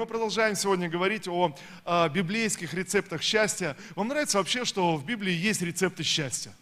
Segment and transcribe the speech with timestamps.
[0.00, 3.76] мы продолжаем сегодня говорить о, о библейских рецептах счастья.
[3.96, 6.54] Вам нравится вообще, что в Библии есть рецепты счастья?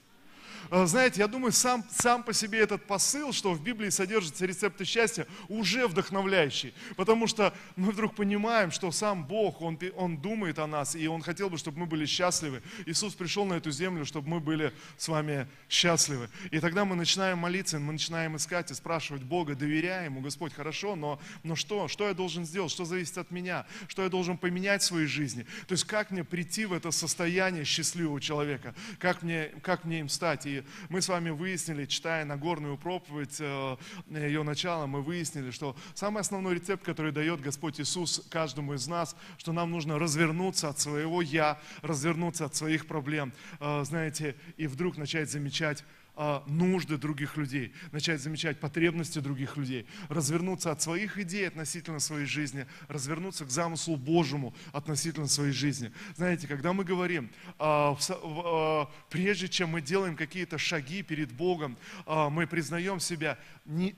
[0.71, 4.85] Э, знаете, я думаю, сам, сам по себе этот посыл, что в Библии содержатся рецепты
[4.85, 6.75] счастья, уже вдохновляющий.
[6.97, 11.23] Потому что мы вдруг понимаем, что сам Бог, Он, он думает о нас, и Он
[11.23, 12.63] хотел бы, чтобы мы были счастливы.
[12.87, 16.29] Иисус пришел на эту землю, чтобы мы были с вами счастливы.
[16.51, 20.97] И тогда мы начинаем молиться, мы начинаем искать и спрашивать Бога, доверяя Ему, Господь, хорошо,
[20.97, 21.89] но, но что?
[21.89, 22.71] Что я должен сделать?
[22.71, 23.67] Что зависит от меня?
[23.89, 25.47] Что я должен поменять в своей жизни?
[25.67, 28.75] То есть как мне прийти в это состояние счастливого человека?
[28.99, 30.47] Как мне, как мне им стать?
[30.47, 30.58] И
[30.89, 33.77] мы с вами выяснили, читая Нагорную проповедь, э,
[34.09, 39.17] ее начало, мы выяснили, что самый основной рецепт, который дает Господь Иисус каждому из нас,
[39.37, 44.97] что нам нужно развернуться от своего «я», развернуться от своих проблем, э, знаете, и вдруг
[44.97, 45.85] начать замечать
[46.21, 52.27] а, нужды других людей, начать замечать потребности других людей, развернуться от своих идей относительно своей
[52.27, 55.93] жизни, развернуться к замыслу Божьему относительно своей жизни.
[56.17, 62.49] Знаете, когда мы говорим, а, а, прежде чем мы делаем какие-то шаги перед Богом, мы
[62.49, 63.39] признаем себя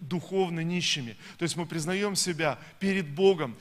[0.01, 1.17] духовно нищими.
[1.39, 3.57] То есть мы признаем себя перед Богом,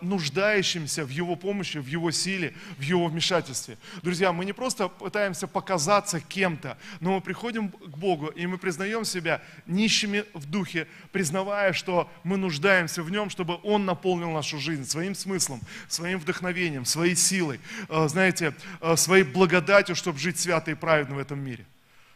[0.00, 3.78] нуждающимся в Его помощи, в Его силе, в Его вмешательстве.
[4.02, 9.04] Друзья, мы не просто пытаемся показаться кем-то, но мы приходим к Богу, и мы признаем
[9.04, 14.84] себя нищими в духе, признавая, что мы нуждаемся в Нем, чтобы Он наполнил нашу жизнь
[14.84, 20.74] своим смыслом, своим вдохновением, своей силой, э, знаете, э, своей благодатью, чтобы жить свято и
[20.74, 21.64] праведно в этом мире.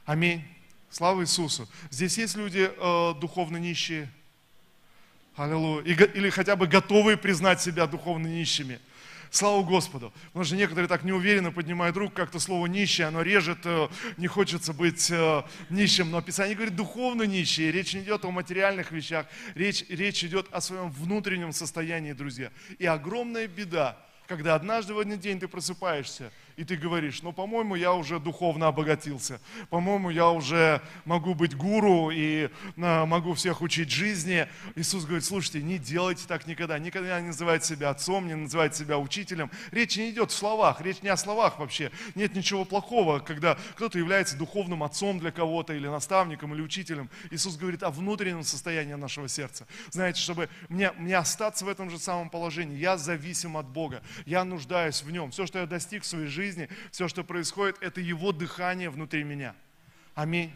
[0.05, 0.45] Аминь.
[0.91, 1.69] Слава Иисусу.
[1.91, 4.11] Здесь есть люди э, духовно нищие.
[5.37, 5.85] Аллилуйя.
[5.85, 8.81] Или хотя бы готовые признать себя духовно нищими.
[9.31, 10.13] Слава Господу.
[10.27, 14.73] Потому что некоторые так неуверенно поднимают руку, как-то слово нищее, оно режет, э, не хочется
[14.73, 16.11] быть э, нищим.
[16.11, 17.71] Но Писание говорит духовно нищие.
[17.71, 22.51] Речь не идет о материальных вещах, речь, речь идет о своем внутреннем состоянии, друзья.
[22.81, 23.97] И огромная беда,
[24.27, 28.67] когда однажды в один день ты просыпаешься, и ты говоришь, ну, по-моему, я уже духовно
[28.67, 29.41] обогатился,
[29.71, 34.47] по-моему, я уже могу быть гуру и а, могу всех учить жизни.
[34.75, 38.99] Иисус говорит, слушайте, не делайте так никогда, никогда не называйте себя отцом, не называйте себя
[38.99, 39.51] учителем.
[39.71, 41.91] Речь не идет в словах, речь не о словах вообще.
[42.15, 47.09] Нет ничего плохого, когда кто-то является духовным отцом для кого-то, или наставником, или учителем.
[47.31, 49.67] Иисус говорит о внутреннем состоянии нашего сердца.
[49.89, 54.45] Знаете, чтобы мне, мне остаться в этом же самом положении, я зависим от Бога, я
[54.45, 55.31] нуждаюсь в Нем.
[55.31, 59.23] Все, что я достиг в своей жизни, жизни, все, что происходит, это Его дыхание внутри
[59.23, 59.55] меня.
[60.17, 60.53] Аминь.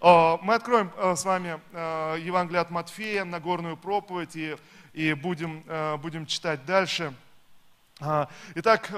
[0.00, 4.56] А, мы откроем а, с вами а, Евангелие от Матфея, Нагорную проповедь, и,
[4.94, 5.62] и будем,
[6.00, 7.14] будем читать дальше.
[8.54, 8.92] Итак,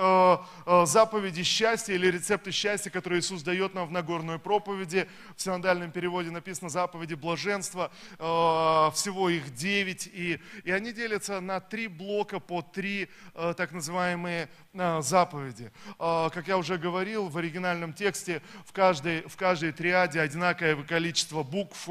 [0.84, 6.30] заповеди счастья или рецепты счастья, которые Иисус дает нам в Нагорной проповеди, в синодальном переводе
[6.30, 13.08] написано заповеди блаженства, всего их девять, и, и они делятся на три блока по три
[13.32, 15.72] так называемые заповеди.
[15.98, 21.88] Как я уже говорил, в оригинальном тексте в каждой, в каждой триаде одинаковое количество букв,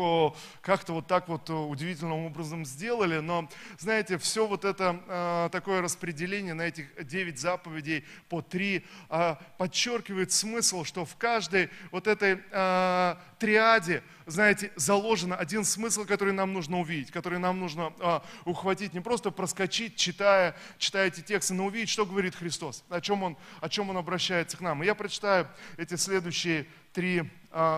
[0.61, 6.63] как-то вот так вот удивительным образом сделали, но, знаете, все вот это такое распределение на
[6.63, 14.03] этих 9 заповедей по 3, а, подчеркивает смысл, что в каждой вот этой а, триаде,
[14.29, 19.31] знаете, заложен один смысл, который нам нужно увидеть, который нам нужно а, ухватить, не просто
[19.31, 23.89] проскочить, читая, читая эти тексты, но увидеть, что говорит Христос, о чем Он, о чем
[23.89, 24.83] он обращается к нам.
[24.83, 25.47] И я прочитаю
[25.77, 27.29] эти следующие три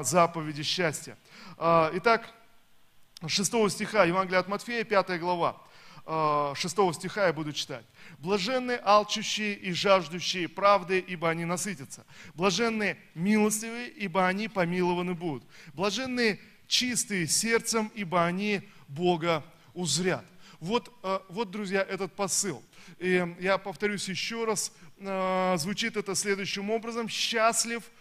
[0.02, 1.18] заповеди счастья.
[1.58, 2.34] итак,
[3.26, 5.62] 6 стиха Евангелия от Матфея, 5 глава.
[6.06, 7.86] 6 стиха я буду читать.
[8.20, 12.06] Блаженны алчущие и жаждущие правды, ибо они насытятся.
[12.34, 15.44] Блаженны милостивые, ибо они помилованы будут.
[15.74, 20.26] Блаженны чистые сердцем, ибо они Бога узрят.
[20.60, 22.64] Вот, э, вот, друзья, этот посыл.
[23.00, 27.10] И я повторюсь еще раз, э, звучит это следующим образом.
[27.10, 27.84] Счастлив–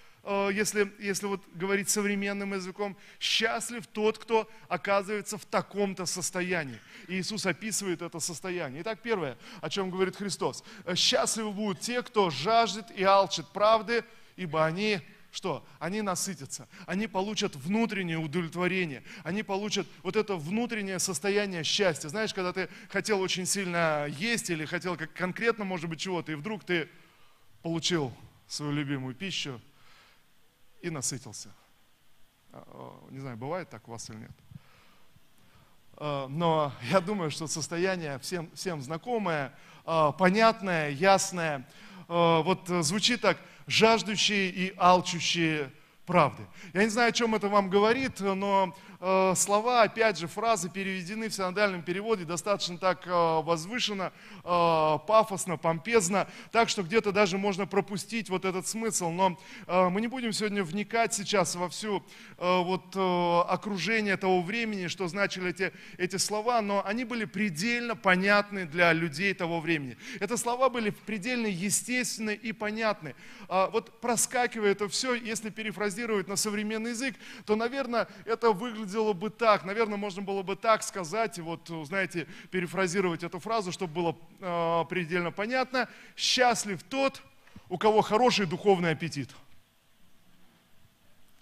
[0.52, 6.78] если, если вот говорить современным языком, счастлив тот, кто оказывается в таком-то состоянии.
[7.08, 8.82] И Иисус описывает это состояние.
[8.82, 10.62] Итак, первое, о чем говорит Христос.
[10.84, 14.04] «Э, счастливы будут те, кто жаждет и алчит правды,
[14.36, 15.00] ибо они
[15.32, 15.64] что?
[15.78, 22.08] Они насытятся, они получат внутреннее удовлетворение, они получат вот это внутреннее состояние счастья.
[22.08, 26.34] Знаешь, когда ты хотел очень сильно есть или хотел как конкретно, может быть, чего-то, и
[26.34, 26.88] вдруг ты
[27.62, 28.12] получил
[28.48, 29.60] свою любимую пищу,
[30.82, 31.50] и насытился.
[32.52, 34.30] А, а, не знаю, бывает так у вас или нет.
[35.94, 39.52] А, но я думаю, что состояние всем, всем знакомое,
[40.18, 41.66] понятное, ясное.
[42.06, 45.72] Вот звучит так, жаждущие и алчущие
[46.06, 46.44] правды.
[46.74, 51.28] Я не знаю, о чем это вам говорит, но э, слова, опять же, фразы переведены
[51.28, 54.12] в синодальном переводе достаточно так э, возвышенно,
[54.44, 59.10] э, пафосно, помпезно, так что где-то даже можно пропустить вот этот смысл.
[59.10, 62.02] Но мы не будем сегодня вникать сейчас во всю
[62.38, 68.92] вот окружение того времени, что значили эти, эти слова, но они были предельно понятны для
[68.92, 69.96] людей того времени.
[70.20, 73.14] Это слова были предельно естественны и понятны.
[73.48, 77.14] А, вот проскакивая это все, если перефразировать на современный язык,
[77.44, 78.52] то, наверное, это
[78.90, 83.92] выглядело бы так, наверное, можно было бы так сказать, вот, знаете, перефразировать эту фразу, чтобы
[83.94, 85.88] было э, предельно понятно.
[86.16, 87.22] Счастлив тот,
[87.68, 89.30] у кого хороший духовный аппетит.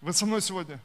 [0.00, 0.78] Вы со мной сегодня?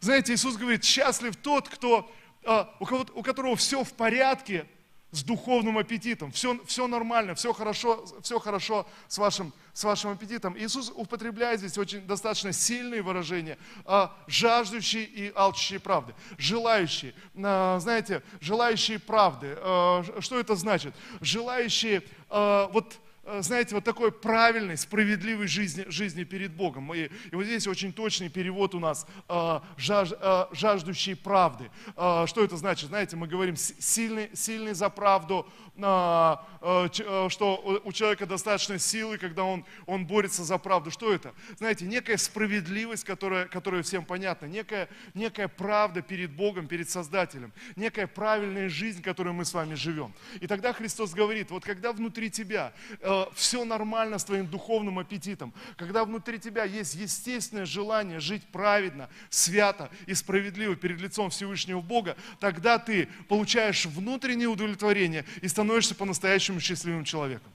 [0.00, 2.10] Знаете, Иисус говорит, счастлив тот, кто,
[2.42, 4.66] э, у, кого, у которого все в порядке
[5.14, 6.32] с духовным аппетитом.
[6.32, 10.58] Все, все нормально, все хорошо, все хорошо с вашим, с вашим аппетитом.
[10.58, 13.58] Иисус употребляет здесь очень достаточно сильные выражения.
[13.84, 16.14] А, жаждущие и алчущие правды.
[16.36, 17.14] Желающие.
[17.36, 19.56] А, знаете, желающие правды.
[19.58, 20.94] А, что это значит?
[21.20, 22.98] Желающие, вот
[23.40, 26.92] знаете, вот такой правильной, справедливой жизни, жизни перед Богом.
[26.94, 31.70] И, и вот здесь очень точный перевод у нас э, жаж, э, «жаждущие правды».
[31.96, 32.88] Э, что это значит?
[32.88, 39.18] Знаете, мы говорим «сильный, сильный за правду», э, э, э что у человека достаточно силы,
[39.18, 40.90] когда он, он борется за правду.
[40.90, 41.34] Что это?
[41.56, 48.06] Знаете, некая справедливость, которая, которая всем понятна, некая, некая правда перед Богом, перед Создателем, некая
[48.06, 50.12] правильная жизнь, которую мы с вами живем.
[50.40, 54.98] И тогда Христос говорит, вот когда внутри тебя э, Э, все нормально с твоим духовным
[54.98, 61.80] аппетитом, когда внутри тебя есть естественное желание жить праведно, свято и справедливо перед лицом Всевышнего
[61.80, 65.63] Бога, тогда ты получаешь внутреннее удовлетворение и становишься
[65.94, 67.50] по-настоящему счастливым человеком.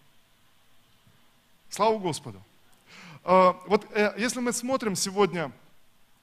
[1.69, 2.41] Слава Господу!
[3.23, 5.51] Э, вот э, если мы смотрим сегодня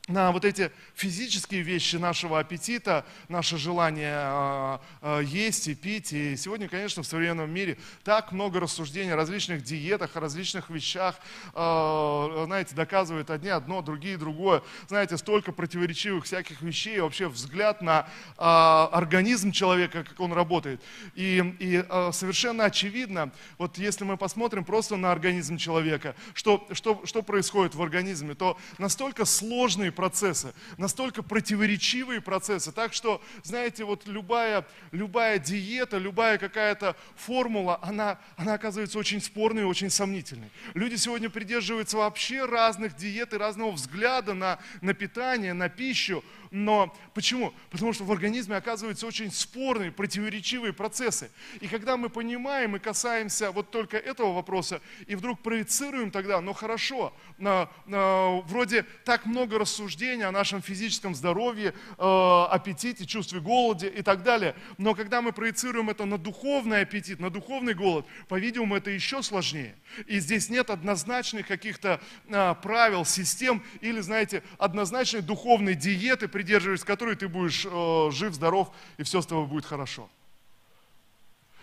[0.08, 6.12] на вот эти физические вещи нашего аппетита, наше желание э, э, есть и пить.
[6.12, 11.16] И сегодня, конечно, в современном мире так много рассуждений о различных диетах, о различных вещах.
[11.54, 14.62] Э, знаете, доказывают одни одно, другие другое.
[14.86, 20.80] Знаете, столько противоречивых всяких вещей, вообще взгляд на организм человека, как он работает.
[21.14, 27.22] И, и совершенно очевидно, вот если мы посмотрим просто на организм человека, что, что, что
[27.22, 32.70] происходит в организме, то настолько сложные процессы, настолько противоречивые процессы.
[32.70, 39.62] Так что, знаете, вот любая, любая диета, любая какая-то формула, она, она оказывается очень спорной
[39.62, 40.50] и очень сомнительной.
[40.74, 46.22] Люди сегодня придерживаются вообще разных диет и разного взгляда на, на питание, на пищу.
[46.50, 47.52] Но почему?
[47.70, 51.30] Потому что в организме оказываются очень спорные, противоречивые процессы.
[51.60, 56.52] И когда мы понимаем и касаемся вот только этого вопроса, и вдруг проецируем тогда, ну
[56.52, 63.86] хорошо, на, на, вроде так много рассуждений о нашем физическом здоровье, э, аппетите, чувстве голода
[63.86, 64.56] и так далее.
[64.78, 69.76] Но когда мы проецируем это на духовный аппетит, на духовный голод, по-видимому, это еще сложнее.
[70.06, 77.14] И здесь нет однозначных каких-то э, правил, систем или, знаете, однозначной духовной диеты, придерживаясь которой
[77.14, 80.10] ты будешь э, жив, здоров, и все с тобой будет хорошо.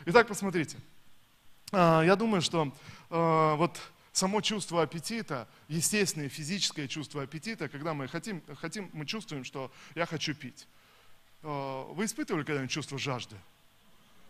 [0.06, 0.78] Итак, посмотрите.
[1.72, 2.72] Я думаю, что
[3.10, 3.80] вот
[4.14, 10.06] само чувство аппетита, естественное физическое чувство аппетита, когда мы хотим, хотим мы чувствуем, что я
[10.06, 10.68] хочу пить.
[11.42, 13.36] Э, вы испытывали когда-нибудь чувство жажды?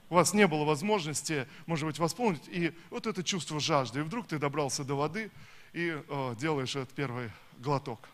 [0.10, 4.00] У вас не было возможности, может быть, восполнить, и вот это чувство жажды.
[4.00, 5.30] И вдруг ты добрался до воды
[5.74, 8.10] и э, делаешь этот первый глоток.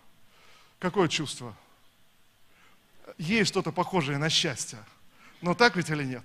[0.80, 1.56] Какое чувство?
[3.18, 4.80] есть что-то похожее на счастье.
[5.42, 6.24] Но так ведь или нет?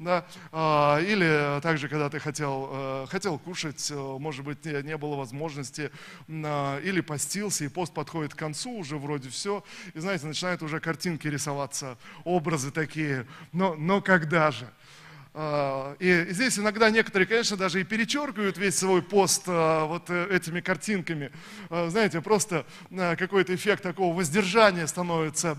[0.00, 0.24] Да?
[0.50, 5.90] А, или также, когда ты хотел, э, хотел кушать, э, может быть, не было возможности,
[6.26, 10.80] а, или постился, и пост подходит к концу, уже вроде все, и знаете, начинают уже
[10.80, 14.66] картинки рисоваться, образы такие, но, но когда же?
[15.32, 20.26] А, и здесь иногда некоторые, конечно, даже и перечеркивают весь свой пост а, вот э,
[20.28, 21.30] этими картинками.
[21.68, 25.56] А, знаете, просто какой-то эффект такого воздержания становится,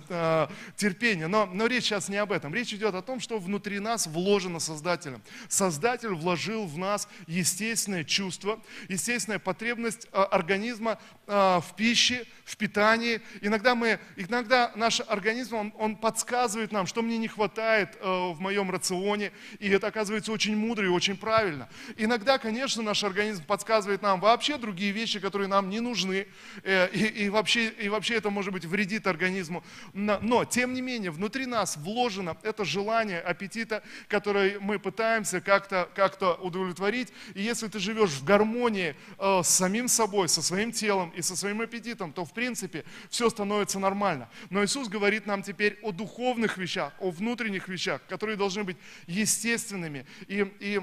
[0.76, 1.28] терпения.
[1.28, 2.54] Но, но речь сейчас не об этом.
[2.54, 5.22] Речь идет о том, что внутри нас вложено Создателем.
[5.48, 8.60] Создатель вложил в нас естественное чувство,
[8.90, 13.22] естественная потребность организма в пище, в питании.
[13.40, 18.70] Иногда, мы, иногда наш организм, он, он подсказывает нам, что мне не хватает в моем
[18.70, 21.70] рационе, и это оказывается очень мудро и очень правильно.
[21.96, 26.28] Иногда, конечно, наш организм подсказывает нам вообще другие вещи, которые нам не нужны,
[26.64, 29.64] э, и, и, вообще, и вообще это, может быть, вредит организму.
[29.94, 36.22] Но, тем не менее, внутри нас вложено это желание аппетита, которое мы пытаемся как-то как
[36.42, 37.10] удовлетворить.
[37.34, 41.36] И если ты живешь в гармонии э, с самим собой, со своим телом и со
[41.36, 44.28] своим аппетитом, то, в принципе, принципе, все становится нормально.
[44.50, 50.08] Но Иисус говорит нам теперь о духовных вещах, о внутренних вещах, которые должны быть естественными
[50.28, 50.82] и, и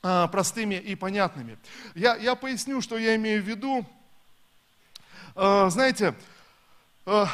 [0.00, 1.58] а, простыми и понятными.
[1.96, 3.84] Я, я поясню, что я имею в виду.
[5.34, 6.14] А, знаете,
[7.04, 7.28] а,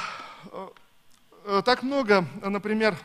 [1.62, 2.96] так много, например,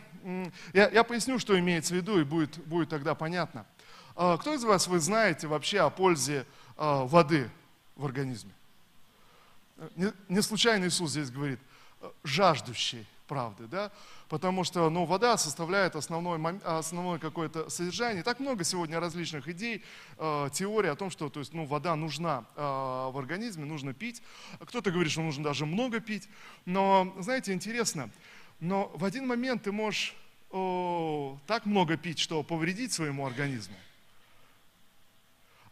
[0.71, 3.65] я, я поясню, что имеется в виду, и будет, будет тогда понятно.
[4.13, 6.45] Кто из вас, вы знаете вообще о пользе
[6.77, 7.49] воды
[7.97, 8.53] в организме?
[9.95, 11.59] Не, не случайно Иисус здесь говорит,
[12.23, 13.91] жаждущий правды, да?
[14.27, 18.23] потому что ну, вода составляет основной, основное какое-то содержание.
[18.23, 19.83] Так много сегодня различных идей,
[20.17, 24.21] э, теорий о том, что то есть, ну, вода нужна э, в организме, нужно пить.
[24.59, 26.27] Кто-то говорит, что нужно даже много пить.
[26.65, 28.09] Но, знаете, интересно,
[28.59, 30.15] но в один момент ты можешь
[30.51, 33.75] о, так много пить, что повредить своему организму.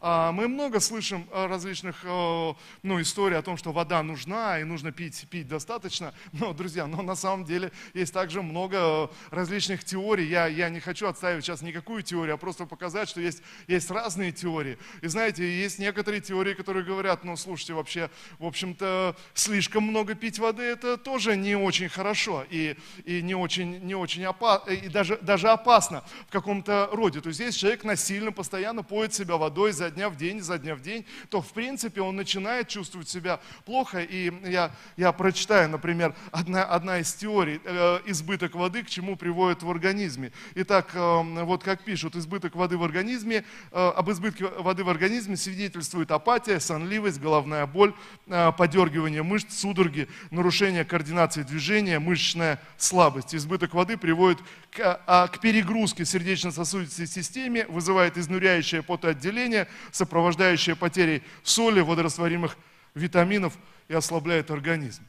[0.02, 5.26] А, мы много слышим различных ну, историй о том, что вода нужна и нужно пить,
[5.28, 6.14] пить достаточно.
[6.32, 10.26] Но, друзья, но на самом деле есть также много различных теорий.
[10.26, 14.32] Я, я не хочу отставить сейчас никакую теорию, а просто показать, что есть, есть разные
[14.32, 14.78] теории.
[15.02, 20.38] И знаете, есть некоторые теории, которые говорят, ну, слушайте, вообще, в общем-то, слишком много пить
[20.38, 25.18] воды, это тоже не очень хорошо и, и не очень, не очень опасно, и даже,
[25.18, 27.20] даже опасно в каком-то роде.
[27.20, 30.74] То есть, если человек насильно, постоянно поет себя водой за дня в день, изо дня
[30.74, 34.00] в день, то в принципе он начинает чувствовать себя плохо.
[34.00, 39.62] И я, я прочитаю, например, одна, одна из теорий, э, избыток воды к чему приводит
[39.62, 40.32] в организме.
[40.54, 45.36] Итак, э, вот как пишут, избыток воды в организме, э, об избытке воды в организме
[45.36, 47.94] свидетельствует апатия, сонливость, головная боль,
[48.26, 53.34] э, подергивание мышц, судороги, нарушение координации движения, мышечная слабость.
[53.34, 54.38] Избыток воды приводит
[54.70, 62.56] к, а, к перегрузке сердечно-сосудистой системе, вызывает изнуряющее потоотделение, сопровождающее потерей соли, водорастворимых
[62.94, 63.56] витаминов
[63.88, 65.02] и ослабляет организм.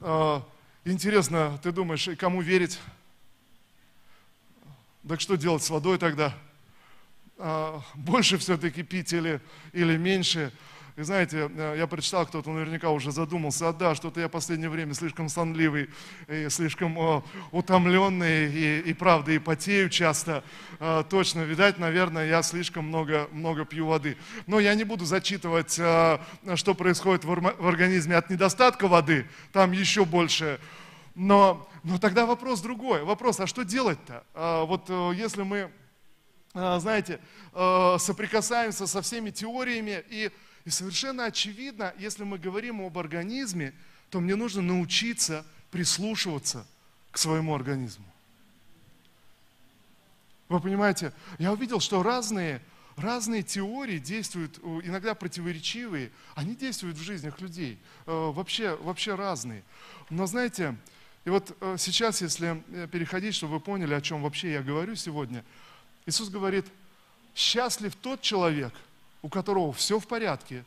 [0.00, 0.46] А,
[0.84, 2.78] интересно, ты думаешь, кому верить?
[5.06, 6.34] Так что делать с водой тогда?
[7.36, 9.40] А, больше все-таки пить или,
[9.72, 10.52] или меньше?
[10.96, 14.70] И знаете, э, я прочитал, кто-то наверняка уже задумался, а да, что-то я в последнее
[14.70, 15.90] время слишком сонливый,
[16.28, 20.44] и слишком о, утомленный, и, и правда, и потею часто.
[20.78, 24.16] А, точно, видать, наверное, я слишком много, много пью воды.
[24.46, 30.60] Но я не буду зачитывать, что происходит в, организме от недостатка воды, там еще больше.
[31.16, 33.02] Но, но тогда вопрос другой.
[33.02, 34.22] Вопрос, а что делать-то?
[34.66, 35.72] Вот э, если мы,
[36.52, 37.18] знаете,
[37.52, 40.30] э, соприкасаемся со всеми теориями и
[40.64, 43.74] и совершенно очевидно, если мы говорим об организме,
[44.10, 46.66] то мне нужно научиться прислушиваться
[47.10, 48.04] к своему организму.
[50.48, 52.62] Вы понимаете, я увидел, что разные,
[52.96, 59.64] разные теории действуют, иногда противоречивые, они действуют в жизнях людей, э, вообще, вообще разные.
[60.10, 60.76] Но знаете,
[61.24, 64.94] и вот э, сейчас, если э, переходить, чтобы вы поняли, о чем вообще я говорю
[64.94, 65.44] сегодня,
[66.06, 66.66] Иисус говорит,
[67.34, 68.72] счастлив тот человек–
[69.24, 70.64] у которого все в порядке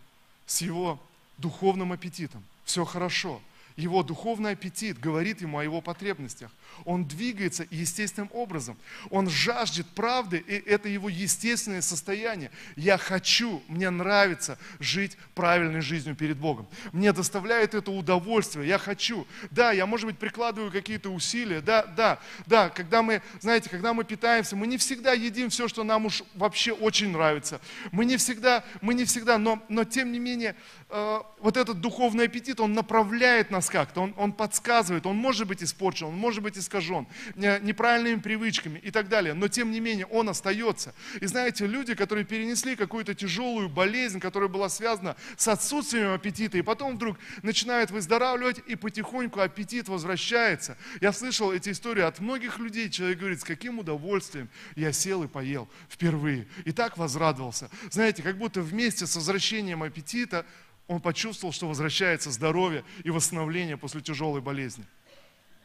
[0.48, 1.00] с его
[1.38, 3.40] духовным аппетитом, все хорошо–
[3.78, 6.52] его духовный аппетит говорит ему о его потребностях.
[6.84, 8.76] Он двигается естественным образом.
[9.12, 12.52] Он жаждет правды, и это его естественное состояние.
[12.76, 16.68] Я хочу, мне нравится жить правильной жизнью перед Богом.
[16.92, 19.28] Мне доставляет это удовольствие, я хочу.
[19.52, 22.70] Да, я, может быть, прикладываю какие-то усилия, да, да, да.
[22.70, 26.72] Когда мы, знаете, когда мы питаемся, мы не всегда едим все, что нам уж вообще
[26.72, 27.62] очень нравится.
[27.92, 30.56] Мы не всегда, мы не всегда, но, но тем не менее,
[30.90, 36.08] вот этот духовный аппетит, он направляет нас как-то, он, он подсказывает, он может быть испорчен,
[36.08, 40.94] он может быть искажен неправильными привычками и так далее, но тем не менее он остается.
[41.20, 46.62] И знаете, люди, которые перенесли какую-то тяжелую болезнь, которая была связана с отсутствием аппетита, и
[46.62, 50.78] потом вдруг начинают выздоравливать, и потихоньку аппетит возвращается.
[51.02, 55.28] Я слышал эти истории от многих людей, человек говорит, с каким удовольствием я сел и
[55.28, 57.70] поел впервые, и так возрадовался.
[57.92, 60.46] Знаете, как будто вместе с возвращением аппетита
[60.88, 64.86] он почувствовал, что возвращается здоровье и восстановление после тяжелой болезни.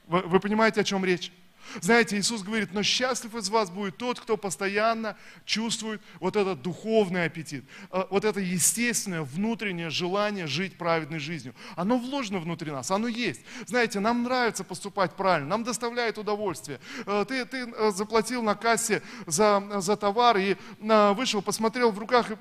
[0.06, 1.32] Вы, вы понимаете, о чем речь?
[1.80, 7.24] Знаете, Иисус говорит, но счастлив из вас будет тот, кто постоянно чувствует вот этот духовный
[7.24, 11.54] аппетит, э, вот это естественное внутреннее желание жить праведной жизнью.
[11.76, 13.42] Оно вложено внутри нас, оно есть.
[13.66, 16.80] Знаете, нам нравится поступать правильно, нам доставляет удовольствие.
[17.06, 22.32] Э, ты, ты э, заплатил на кассе за, за товар и вышел, посмотрел в руках,
[22.32, 22.36] и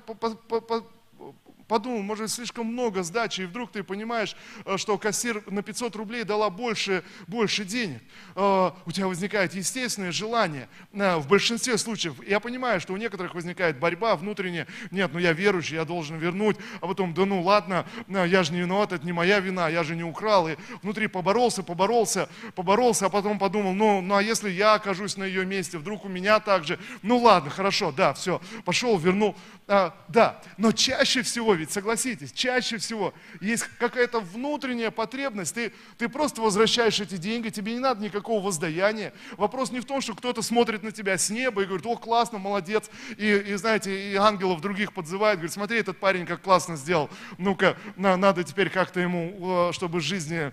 [1.68, 6.24] подумал, может, слишком много сдачи, и вдруг ты понимаешь, э, что кассир на 500 рублей
[6.24, 8.02] дала больше, больше денег.
[8.34, 10.68] Э, у тебя возникает естественное желание.
[10.92, 14.66] Э, в большинстве случаев, я понимаю, что у некоторых возникает борьба внутренняя.
[14.90, 16.56] Нет, ну я верующий, я должен вернуть.
[16.80, 19.96] А потом, да ну ладно, я же не виноват, это не моя вина, я же
[19.96, 20.48] не украл.
[20.48, 25.24] И внутри поборолся, поборолся, поборолся, а потом подумал, ну, ну а если я окажусь на
[25.24, 26.78] ее месте, вдруг у меня так же.
[27.02, 29.36] Ну ладно, хорошо, да, все, пошел, вернул.
[29.68, 36.08] А, да, но чаще всего, ведь согласитесь, чаще всего есть какая-то внутренняя потребность, ты, ты
[36.08, 39.12] просто возвращаешь эти деньги, тебе не надо никакого воздаяния.
[39.36, 42.38] Вопрос не в том, что кто-то смотрит на тебя с неба и говорит, о, классно,
[42.38, 47.10] молодец, и, и знаете, и ангелов других подзывает, говорит, смотри, этот парень как классно сделал,
[47.38, 50.52] ну-ка, на, надо теперь как-то ему, чтобы жизни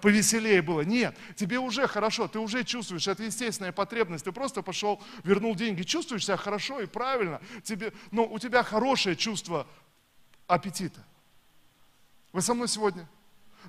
[0.00, 0.82] повеселее было.
[0.82, 5.82] Нет, тебе уже хорошо, ты уже чувствуешь, это естественная потребность, ты просто пошел, вернул деньги,
[5.82, 9.66] чувствуешь себя хорошо и правильно, тебе, но у тебя хорошее чувство
[10.48, 11.04] аппетита.
[12.32, 13.08] Вы со мной сегодня?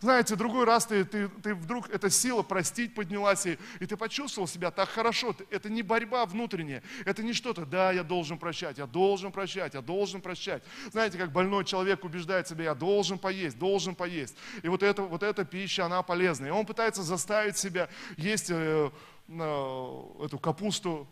[0.01, 4.47] Знаете, другой раз ты, ты, ты вдруг, эта сила простить поднялась, и, и ты почувствовал
[4.47, 5.35] себя так хорошо.
[5.49, 9.81] Это не борьба внутренняя, это не что-то, да, я должен прощать, я должен прощать, я
[9.81, 10.63] должен прощать.
[10.91, 14.35] Знаете, как больной человек убеждает себя, я должен поесть, должен поесть.
[14.63, 16.49] И вот, это, вот эта пища, она полезная.
[16.49, 18.91] И он пытается заставить себя есть э,
[19.27, 21.07] э, эту капусту,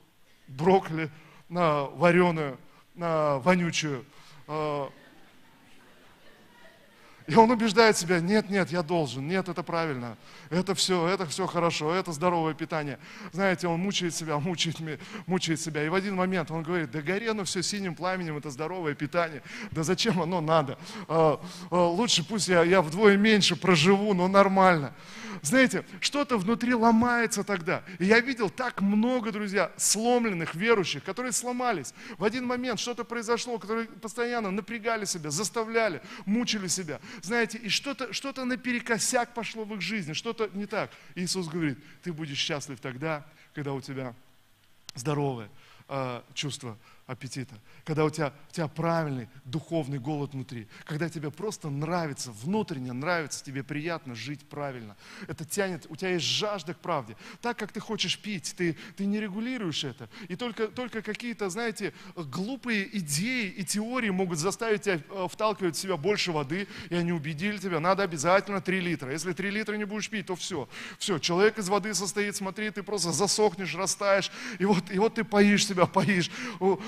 [0.47, 1.11] брокколи,
[1.49, 2.57] на вареную,
[2.95, 4.05] на вонючую.
[4.47, 4.87] Э,
[7.27, 10.17] и он убеждает себя, нет, нет, я должен, нет, это правильно,
[10.49, 12.99] это все, это все хорошо, это здоровое питание.
[13.33, 14.77] Знаете, он мучает себя, мучает,
[15.25, 15.83] мучает себя.
[15.83, 19.43] И в один момент он говорит, да горе оно все синим пламенем, это здоровое питание,
[19.71, 20.79] да зачем оно надо?
[21.09, 24.93] А, а, лучше пусть я, я вдвое меньше проживу, но нормально.
[25.41, 27.83] Знаете, что-то внутри ломается тогда.
[27.99, 31.93] И я видел так много, друзья, сломленных верующих, которые сломались.
[32.17, 36.99] В один момент что-то произошло, которые постоянно напрягали себя, заставляли, мучили себя.
[37.21, 40.91] Знаете, и что-то что наперекосяк пошло в их жизни, что-то не так.
[41.15, 44.13] Иисус говорит, ты будешь счастлив тогда, когда у тебя
[44.95, 45.49] здоровое
[45.87, 51.69] э, чувство аппетита, когда у тебя, у тебя правильный духовный голод внутри, когда тебе просто
[51.69, 54.97] нравится, внутренне нравится, тебе приятно жить правильно.
[55.27, 57.15] Это тянет, у тебя есть жажда к правде.
[57.41, 60.09] Так, как ты хочешь пить, ты, ты не регулируешь это.
[60.27, 65.79] И только, только какие-то, знаете, глупые идеи и теории могут заставить тебя э, вталкивать в
[65.79, 69.13] себя больше воды, и они убедили тебя, надо обязательно 3 литра.
[69.13, 70.67] Если 3 литра не будешь пить, то все.
[70.99, 74.29] Все, человек из воды состоит, смотри, ты просто засохнешь, растаешь,
[74.59, 76.29] и вот, и вот ты поишь себя, поишь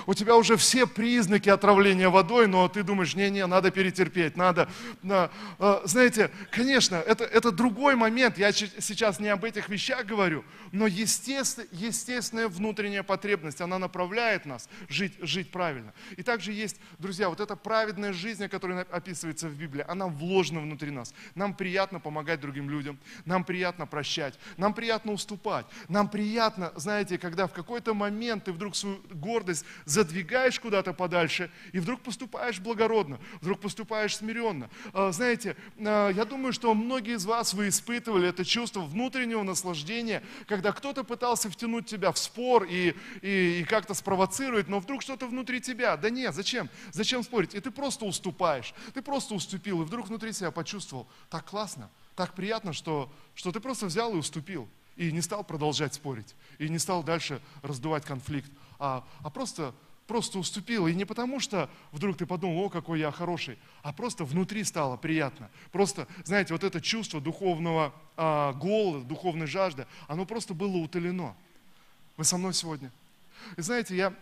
[0.09, 4.67] у тебя уже все признаки отравления водой, но ты думаешь, не-не, надо перетерпеть, надо.
[5.07, 10.87] А, знаете, конечно, это, это другой момент, я сейчас не об этих вещах говорю, но
[10.87, 15.93] естественная внутренняя потребность, она направляет нас жить, жить правильно.
[16.17, 20.89] И также есть, друзья, вот эта праведная жизнь, которая описывается в Библии, она вложена внутри
[20.89, 21.13] нас.
[21.35, 27.45] Нам приятно помогать другим людям, нам приятно прощать, нам приятно уступать, нам приятно, знаете, когда
[27.45, 29.65] в какой-то момент ты вдруг свою гордость
[29.99, 34.69] задвигаешь куда-то подальше, и вдруг поступаешь благородно, вдруг поступаешь смиренно.
[34.93, 40.23] А, знаете, а, я думаю, что многие из вас, вы испытывали это чувство внутреннего наслаждения,
[40.47, 45.27] когда кто-то пытался втянуть тебя в спор и, и, и как-то спровоцировать, но вдруг что-то
[45.27, 45.97] внутри тебя.
[45.97, 46.69] Да нет, зачем?
[46.91, 47.53] Зачем спорить?
[47.53, 52.35] И ты просто уступаешь, ты просто уступил, и вдруг внутри себя почувствовал, так классно, так
[52.35, 56.77] приятно, что, что ты просто взял и уступил и не стал продолжать спорить, и не
[56.77, 59.73] стал дальше раздувать конфликт, а, а просто
[60.09, 60.87] просто уступил.
[60.87, 64.97] И не потому, что вдруг ты подумал, о, какой я хороший, а просто внутри стало
[64.97, 65.51] приятно.
[65.71, 71.37] Просто, знаете, вот это чувство духовного а, голода, духовной жажды, оно просто было утолено.
[72.17, 72.91] Вы со мной сегодня?
[73.55, 74.13] И знаете, я,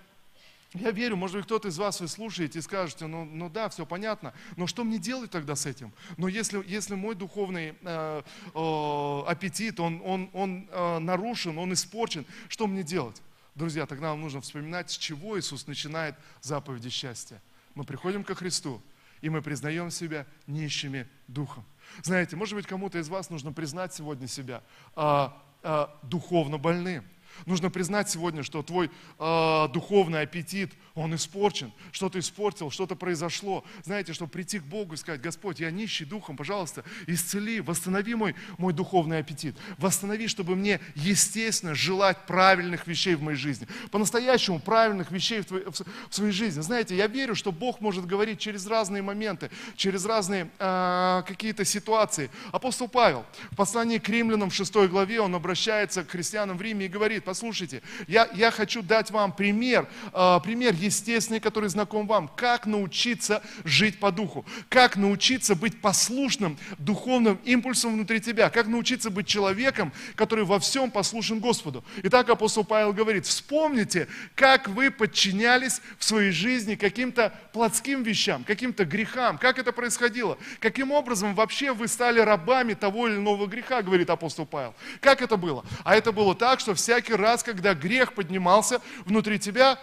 [0.73, 3.85] я верю, может быть, кто-то из вас вы слушаете и скажете, ну, ну да, все
[3.85, 5.93] понятно, но что мне делать тогда с этим?
[6.17, 12.25] Но если, если мой духовный э, э, аппетит, он, он, он э, нарушен, он испорчен,
[12.49, 13.21] что мне делать?
[13.57, 17.41] Друзья, тогда нам нужно вспоминать, с чего Иисус начинает заповеди счастья.
[17.73, 18.83] Мы приходим ко Христу,
[19.19, 21.65] и мы признаем себя нищими духом.
[22.03, 24.61] Знаете, может быть, кому-то из вас нужно признать сегодня себя
[24.95, 27.03] а, а, духовно больным.
[27.45, 33.63] Нужно признать сегодня, что твой э, духовный аппетит, он испорчен, что-то испортил, что-то произошло.
[33.83, 38.35] Знаете, чтобы прийти к Богу и сказать, Господь, я нищий духом, пожалуйста, исцели, восстанови мой,
[38.57, 39.55] мой духовный аппетит.
[39.77, 43.67] Восстанови, чтобы мне, естественно, желать правильных вещей в моей жизни.
[43.91, 46.61] По-настоящему правильных вещей в, твоей, в, в своей жизни.
[46.61, 52.31] Знаете, я верю, что Бог может говорить через разные моменты, через разные э, какие-то ситуации.
[52.51, 56.87] Апостол Павел в послании к римлянам в 6 главе, он обращается к христианам в Риме
[56.87, 62.29] и говорит, Послушайте, я, я хочу дать вам пример, э, пример естественный, который знаком вам.
[62.29, 69.09] Как научиться жить по духу, как научиться быть послушным духовным импульсом внутри тебя, как научиться
[69.09, 71.83] быть человеком, который во всем послушен Господу.
[72.03, 78.85] Итак, апостол Павел говорит, вспомните, как вы подчинялись в своей жизни каким-то плотским вещам, каким-то
[78.85, 84.09] грехам, как это происходило, каким образом вообще вы стали рабами того или иного греха, говорит
[84.09, 84.73] апостол Павел.
[85.01, 85.65] Как это было?
[85.83, 89.79] А это было так, что всякий раз, когда грех поднимался внутри тебя,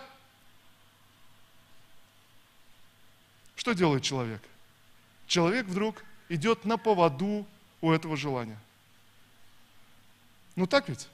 [3.57, 4.43] что делает человек?
[5.27, 7.47] Человек вдруг идет на поводу
[7.81, 8.59] у этого желания.
[10.57, 11.09] Ну так ведь?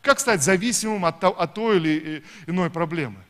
[0.00, 3.22] Как стать зависимым от, от той или иной проблемы?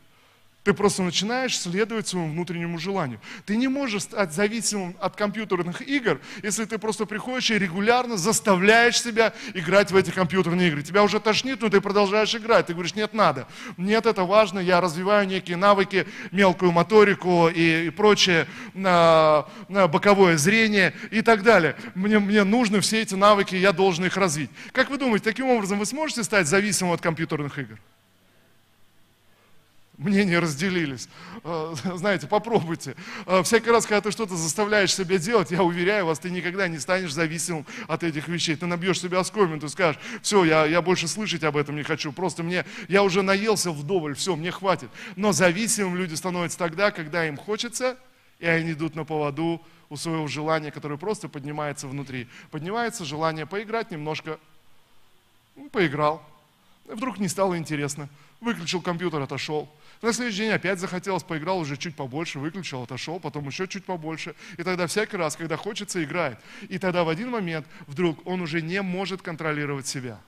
[0.63, 3.19] Ты просто начинаешь следовать своему внутреннему желанию.
[3.45, 9.01] Ты не можешь стать зависимым от компьютерных игр, если ты просто приходишь и регулярно заставляешь
[9.01, 10.81] себя играть в эти компьютерные игры.
[10.81, 12.67] Тебя уже тошнит, но ты продолжаешь играть.
[12.67, 13.45] Ты говоришь, нет, надо.
[13.75, 20.37] Нет, это важно, я развиваю некие навыки, мелкую моторику и, и прочее, на, на боковое
[20.37, 21.75] зрение и так далее.
[21.93, 24.49] Мне, мне нужны все эти навыки, я должен их развить.
[24.71, 27.77] Как вы думаете, таким образом вы сможете стать зависимым от компьютерных игр?
[30.03, 31.09] Мнения разделились.
[31.43, 32.95] Э, знаете, попробуйте.
[33.25, 36.79] Э, всякий раз, когда ты что-то заставляешь себя делать, я уверяю вас, ты никогда не
[36.79, 38.55] станешь зависимым от этих вещей.
[38.55, 42.11] Ты набьешь себя оскомин, ты скажешь, все, я, я больше слышать об этом не хочу,
[42.11, 44.89] просто мне, я уже наелся вдоволь, все, мне хватит.
[45.15, 47.97] Но зависимым люди становятся тогда, когда им хочется,
[48.39, 52.27] и они идут на поводу у своего желания, которое просто поднимается внутри.
[52.51, 54.39] Поднимается желание поиграть немножко,
[55.55, 56.25] ну, поиграл,
[56.85, 58.09] вдруг не стало интересно,
[58.41, 59.69] выключил компьютер, отошел.
[60.01, 64.35] На следующий день опять захотелось, поиграл уже чуть побольше, выключил, отошел, потом еще чуть побольше.
[64.57, 66.37] И тогда всякий раз, когда хочется, играет.
[66.69, 70.19] И тогда в один момент вдруг он уже не может контролировать себя.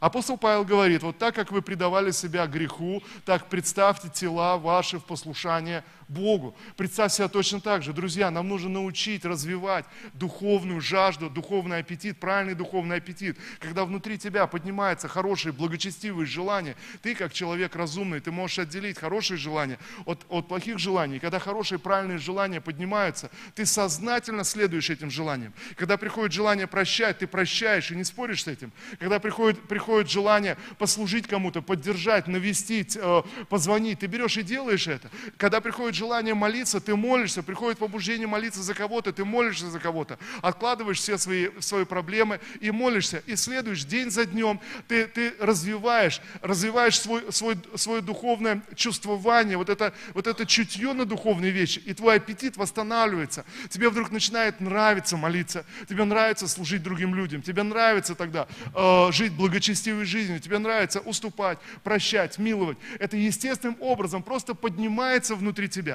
[0.00, 5.04] Апостол Павел говорит, вот так как вы предавали себя греху, так представьте тела ваши в
[5.04, 6.56] послушание Богу.
[6.76, 7.92] Представь себя точно так же.
[7.92, 13.38] Друзья, нам нужно научить развивать духовную жажду, духовный аппетит, правильный духовный аппетит.
[13.60, 19.38] Когда внутри тебя поднимается хорошие, благочестивые желания, ты как человек разумный, ты можешь отделить хорошие
[19.38, 21.20] желания от, от плохих желаний.
[21.20, 25.54] Когда хорошие, правильные желания поднимаются, ты сознательно следуешь этим желаниям.
[25.76, 28.72] Когда приходит желание прощать, ты прощаешь и не споришь с этим.
[28.98, 35.08] Когда приходит, приходит желание послужить кому-то, поддержать, навестить, э, позвонить, ты берешь и делаешь это.
[35.36, 40.18] Когда приходит желание молиться, ты молишься, приходит побуждение молиться за кого-то, ты молишься за кого-то,
[40.40, 46.22] откладываешь все свои, свои проблемы и молишься, и следуешь день за днем, ты, ты развиваешь,
[46.40, 51.92] развиваешь свой, свой, свое духовное чувствование, вот это, вот это чутье на духовные вещи, и
[51.92, 53.44] твой аппетит восстанавливается.
[53.68, 59.32] Тебе вдруг начинает нравиться молиться, тебе нравится служить другим людям, тебе нравится тогда э, жить
[59.32, 62.78] благочестивой жизнью, тебе нравится уступать, прощать, миловать.
[62.98, 65.89] Это естественным образом просто поднимается внутри тебя.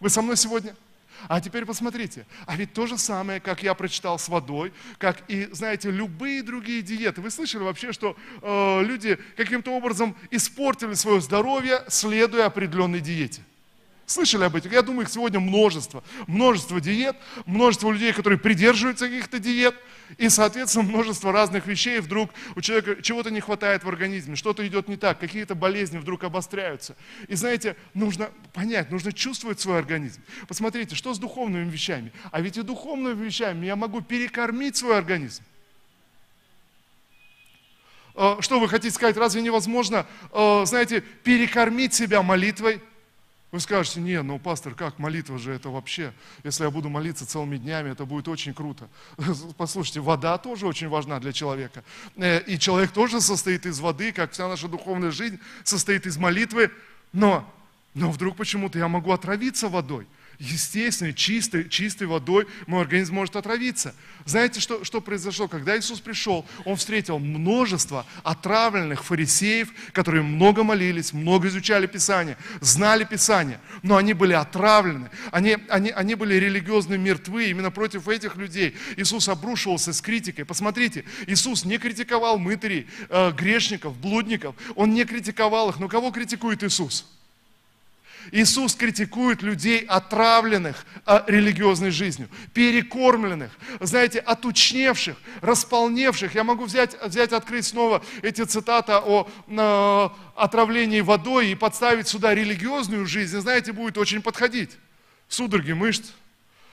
[0.00, 0.74] Вы со мной сегодня?
[1.28, 5.48] А теперь посмотрите, а ведь то же самое, как я прочитал с водой, как и,
[5.52, 7.20] знаете, любые другие диеты.
[7.20, 13.42] Вы слышали вообще, что э, люди каким-то образом испортили свое здоровье, следуя определенной диете?
[14.12, 14.70] Слышали об этом?
[14.70, 16.04] Я думаю, их сегодня множество.
[16.26, 19.74] Множество диет, множество людей, которые придерживаются каких-то диет,
[20.18, 21.98] и, соответственно, множество разных вещей.
[21.98, 26.24] Вдруг у человека чего-то не хватает в организме, что-то идет не так, какие-то болезни вдруг
[26.24, 26.94] обостряются.
[27.26, 30.20] И знаете, нужно понять, нужно чувствовать свой организм.
[30.46, 32.12] Посмотрите, что с духовными вещами?
[32.30, 35.42] А ведь и духовными вещами я могу перекормить свой организм.
[38.14, 42.82] Э, что вы хотите сказать, разве невозможно, э, знаете, перекормить себя молитвой?
[43.52, 46.14] Вы скажете, не, ну, пастор, как молитва же это вообще?
[46.42, 48.88] Если я буду молиться целыми днями, это будет очень круто.
[49.58, 51.84] Послушайте, вода тоже очень важна для человека.
[52.16, 56.70] Э, и человек тоже состоит из воды, как вся наша духовная жизнь состоит из молитвы.
[57.12, 57.46] Но,
[57.92, 60.06] но вдруг почему-то я могу отравиться водой
[60.42, 63.94] естественной, чистой, чистой водой мой организм может отравиться.
[64.24, 65.46] Знаете, что, что произошло?
[65.46, 73.04] Когда Иисус пришел, Он встретил множество отравленных фарисеев, которые много молились, много изучали Писание, знали
[73.04, 77.50] Писание, но они были отравлены, они, они, они были религиозно мертвы.
[77.50, 80.44] Именно против этих людей Иисус обрушивался с критикой.
[80.44, 85.78] Посмотрите, Иисус не критиковал мытарей, э, грешников, блудников, Он не критиковал их.
[85.78, 87.06] Но кого критикует Иисус?
[88.30, 96.34] Иисус критикует людей, отравленных а, религиозной жизнью, перекормленных, знаете, отучневших, располневших.
[96.34, 102.34] Я могу взять, взять открыть снова эти цитаты о, о отравлении водой и подставить сюда
[102.34, 103.38] религиозную жизнь.
[103.40, 104.70] Знаете, будет очень подходить.
[105.28, 106.10] Судороги мышц,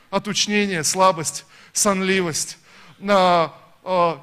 [0.09, 2.57] отучнение, слабость, сонливость,
[2.99, 3.53] на,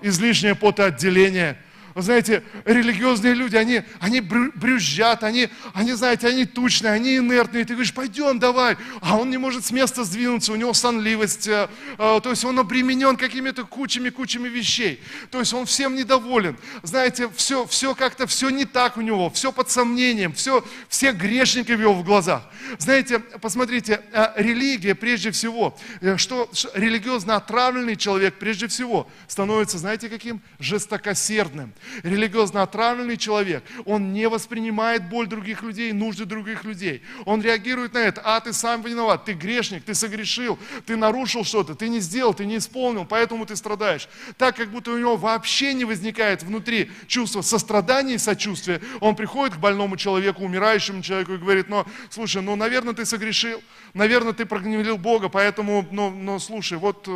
[0.02, 1.60] излишнее потоотделение,
[1.96, 7.64] Вы знаете, религиозные люди, они, они брюзжат, они, они, знаете, они тучные, они инертные.
[7.64, 8.76] Ты говоришь, пойдем, давай.
[9.00, 11.48] А он не может с места сдвинуться, у него сонливость.
[11.48, 15.02] Э, э, то есть он обременен какими-то кучами-кучами вещей.
[15.30, 16.58] То есть он всем недоволен.
[16.82, 21.72] Знаете, все, все как-то, все не так у него, все под сомнением, все, все грешники
[21.72, 22.42] в его в глазах.
[22.76, 25.74] Знаете, посмотрите, э, религия прежде всего,
[26.18, 30.42] что религиозно отравленный человек прежде всего становится, знаете, каким?
[30.58, 31.72] Жестокосердным
[32.02, 37.02] религиозно отравленный человек, он не воспринимает боль других людей, нужды других людей.
[37.24, 41.74] Он реагирует на это, а ты сам виноват, ты грешник, ты согрешил, ты нарушил что-то,
[41.74, 44.08] ты не сделал, ты не исполнил, поэтому ты страдаешь.
[44.36, 49.56] Так, как будто у него вообще не возникает внутри чувства сострадания и сочувствия, он приходит
[49.56, 53.62] к больному человеку, умирающему человеку и говорит, ну, слушай, ну, наверное, ты согрешил,
[53.94, 57.08] наверное, ты прогневил Бога, поэтому, ну, ну слушай, вот,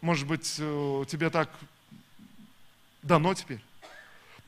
[0.00, 1.50] может быть, тебе так
[3.02, 3.60] дано теперь.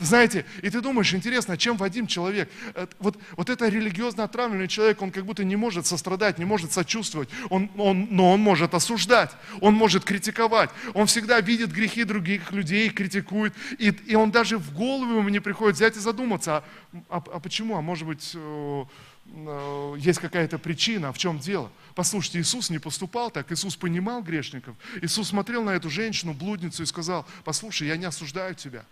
[0.01, 2.49] Знаете, и ты думаешь, интересно, чем Вадим человек?
[2.75, 6.73] Э, вот, вот это религиозно отравленный человек, он как будто не может сострадать, не может
[6.73, 12.53] сочувствовать, он, он, но он может осуждать, он может критиковать, он всегда видит грехи других
[12.53, 16.65] людей, критикует, и, и он даже в голову ему не приходит взять и задуматься, а,
[17.09, 18.85] а, а почему, а может быть, э,
[19.27, 21.73] э, есть какая-то причина, а в чем дело?
[21.97, 26.87] Послушайте, Иисус не поступал так, Иисус понимал грешников, Иисус смотрел на эту женщину, блудницу и
[26.87, 28.85] сказал, послушай, я не осуждаю тебя,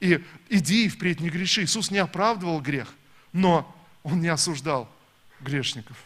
[0.00, 1.64] и иди и впредь не греши.
[1.64, 2.88] Иисус не оправдывал грех,
[3.32, 4.90] но Он не осуждал
[5.40, 5.96] грешников.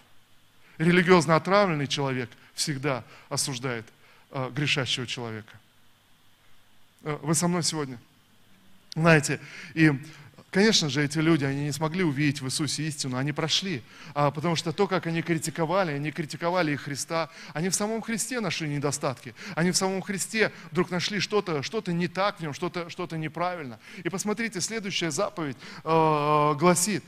[0.78, 3.86] Религиозно отравленный человек всегда осуждает
[4.30, 5.52] э, грешащего человека.
[7.02, 7.98] Э, вы со мной сегодня?
[8.94, 9.40] Знаете,
[9.74, 9.92] и
[10.52, 14.54] Конечно же, эти люди, они не смогли увидеть в Иисусе истину, они прошли, а, потому
[14.54, 19.34] что то, как они критиковали, они критиковали и Христа, они в самом Христе нашли недостатки,
[19.54, 23.80] они в самом Христе вдруг нашли что-то что не так в нем, что-то что неправильно.
[24.04, 27.02] И посмотрите, следующая заповедь э, гласит,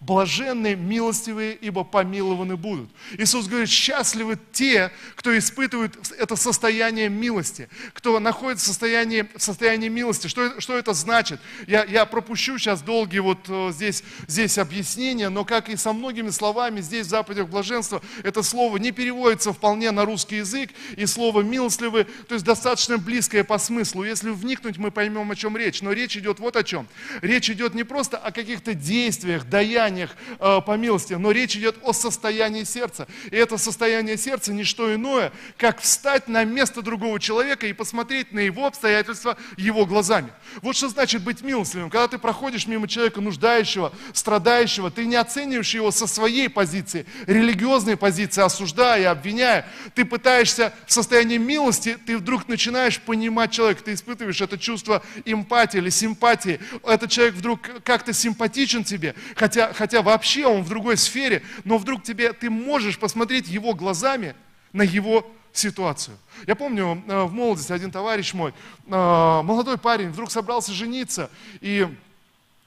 [0.00, 2.88] Блаженные, милостивые, ибо помилованы будут.
[3.18, 9.88] Иисус говорит, счастливы те, кто испытывает это состояние милости, кто находится в состоянии, в состоянии
[9.88, 10.28] милости.
[10.28, 11.40] Что, что это значит?
[11.66, 16.30] Я, я пропущу сейчас долгие вот э, здесь, здесь объяснения, но как и со многими
[16.30, 21.42] словами здесь в заповедях блаженства, это слово не переводится вполне на русский язык, и слово
[21.42, 24.04] милостливый, то есть достаточно близкое по смыслу.
[24.04, 25.82] Если вникнуть, мы поймем, о чем речь.
[25.82, 26.86] Но речь идет вот о чем.
[27.20, 31.76] Речь идет не просто о каких-то действиях, даяниях, деяниях э, по милости, но речь идет
[31.82, 33.06] о состоянии сердца.
[33.30, 38.32] И это состояние сердца не что иное, как встать на место другого человека и посмотреть
[38.32, 40.30] на его обстоятельства его глазами.
[40.62, 41.90] Вот что значит быть милостливым.
[41.90, 47.96] Когда ты проходишь мимо человека нуждающего, страдающего, ты не оцениваешь его со своей позиции, религиозной
[47.96, 49.66] позиции, осуждая, обвиняя.
[49.94, 55.78] Ты пытаешься в состоянии милости, ты вдруг начинаешь понимать человека, ты испытываешь это чувство эмпатии
[55.78, 56.60] или симпатии.
[56.84, 62.02] Этот человек вдруг как-то симпатичен тебе, хотя, хотя вообще он в другой сфере, но вдруг
[62.02, 64.34] тебе, ты можешь посмотреть его глазами
[64.72, 66.18] на его ситуацию.
[66.48, 71.86] Я помню, э, в молодости один товарищ мой, э, молодой парень, вдруг собрался жениться, и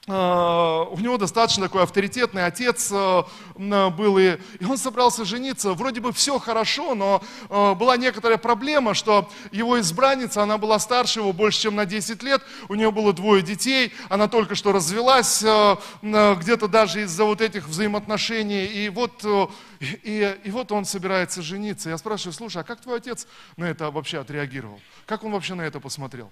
[0.08, 3.24] у него достаточно такой авторитетный отец а,
[3.56, 4.36] был, и,
[4.68, 5.74] он собрался жениться.
[5.74, 11.20] Вроде бы все хорошо, но а, была некоторая проблема, что его избранница, она была старше
[11.20, 15.44] его больше, чем на 10 лет, у нее было двое детей, она только что развелась,
[16.02, 19.24] где-то даже из-за вот этих взаимоотношений, и вот,
[19.80, 21.90] и, и вот он собирается жениться.
[21.90, 24.80] Я спрашиваю, слушай, а как твой отец на это вообще отреагировал?
[25.06, 26.28] Как он вообще на это посмотрел?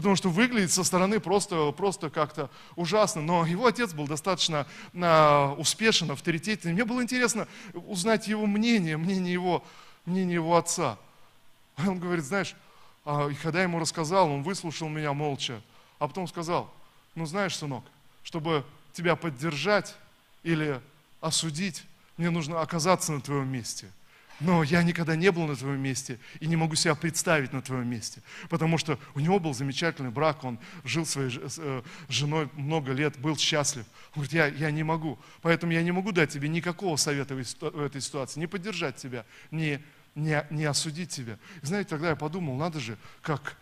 [0.00, 3.20] Потому что выглядит со стороны просто, просто как-то ужасно.
[3.20, 6.72] Но его отец был достаточно а, успешен, авторитетен.
[6.72, 9.62] Мне было интересно узнать его мнение, мнение его,
[10.06, 10.98] мнение его отца.
[11.76, 12.56] Он говорит, знаешь,
[13.04, 15.60] а, и когда ему рассказал, он выслушал меня молча,
[15.98, 16.72] а потом сказал,
[17.14, 17.84] ну знаешь, сынок,
[18.22, 19.94] чтобы тебя поддержать
[20.42, 20.80] или
[21.20, 21.82] осудить,
[22.16, 23.90] мне нужно оказаться на твоем месте–
[24.40, 27.88] но я никогда не был на твоем месте и не могу себя представить на твоем
[27.88, 28.22] месте.
[28.48, 33.36] Потому что у него был замечательный брак, он жил своей э, женой много лет, был
[33.36, 33.84] счастлив.
[34.14, 37.80] Он говорит, я, я не могу, поэтому я не могу дать тебе никакого совета в
[37.80, 39.80] этой ситуации, не поддержать тебя, не,
[40.14, 41.38] не, не осудить тебя.
[41.62, 43.56] И знаете, тогда я подумал, надо же, как,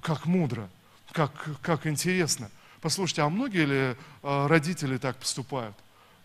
[0.00, 0.70] как мудро,
[1.12, 2.50] как, как интересно.
[2.80, 5.76] Послушайте, а многие ли э, родители так поступают?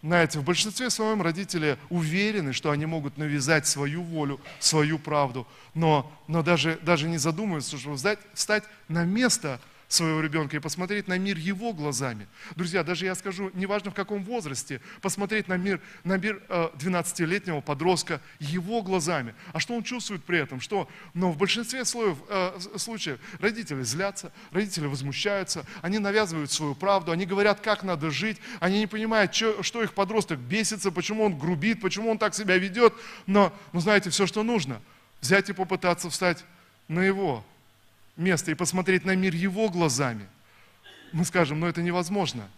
[0.06, 6.12] Знаете, в большинстве своем родители уверены, что они могут навязать свою волю, свою правду, но,
[6.28, 11.18] но даже, даже не задумываются, чтобы встать, встать на место своего ребенка и посмотреть на
[11.18, 12.28] мир его глазами.
[12.56, 17.62] Друзья, даже я скажу, неважно в каком возрасте, посмотреть на мир, на мир 12-летнего э,
[17.62, 19.36] подростка его глазами.
[19.54, 20.60] А что он чувствует при этом?
[20.60, 20.90] Что?
[21.14, 27.26] Но в большинстве слоев, э, случаев родители злятся, родители возмущаются, они навязывают свою правду, они
[27.26, 31.82] говорят, как надо жить, они не понимают, что, что их подросток бесится, почему он грубит,
[31.82, 32.94] почему он так себя ведет.
[33.28, 34.82] Но, ну знаете, все, что нужно,
[35.22, 36.44] взять и попытаться встать
[36.88, 37.44] на его
[38.18, 40.28] место и посмотреть на мир его глазами,
[41.12, 42.50] мы скажем, ну это невозможно.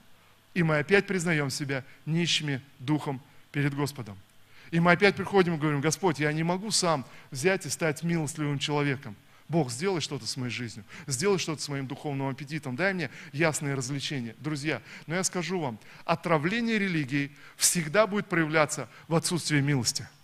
[0.53, 4.17] И мы опять признаем себя нищими духом перед Господом.
[4.71, 8.59] И мы опять приходим и говорим, Господь, я не могу сам взять и стать милостливым
[8.59, 9.15] человеком.
[9.47, 13.75] Бог, сделай что-то с моей жизнью, сделай что-то с моим духовным аппетитом, дай мне ясные
[13.75, 14.35] развлечения.
[14.39, 20.07] Друзья, но я скажу вам, отравление религией всегда будет проявляться в отсутствии милости–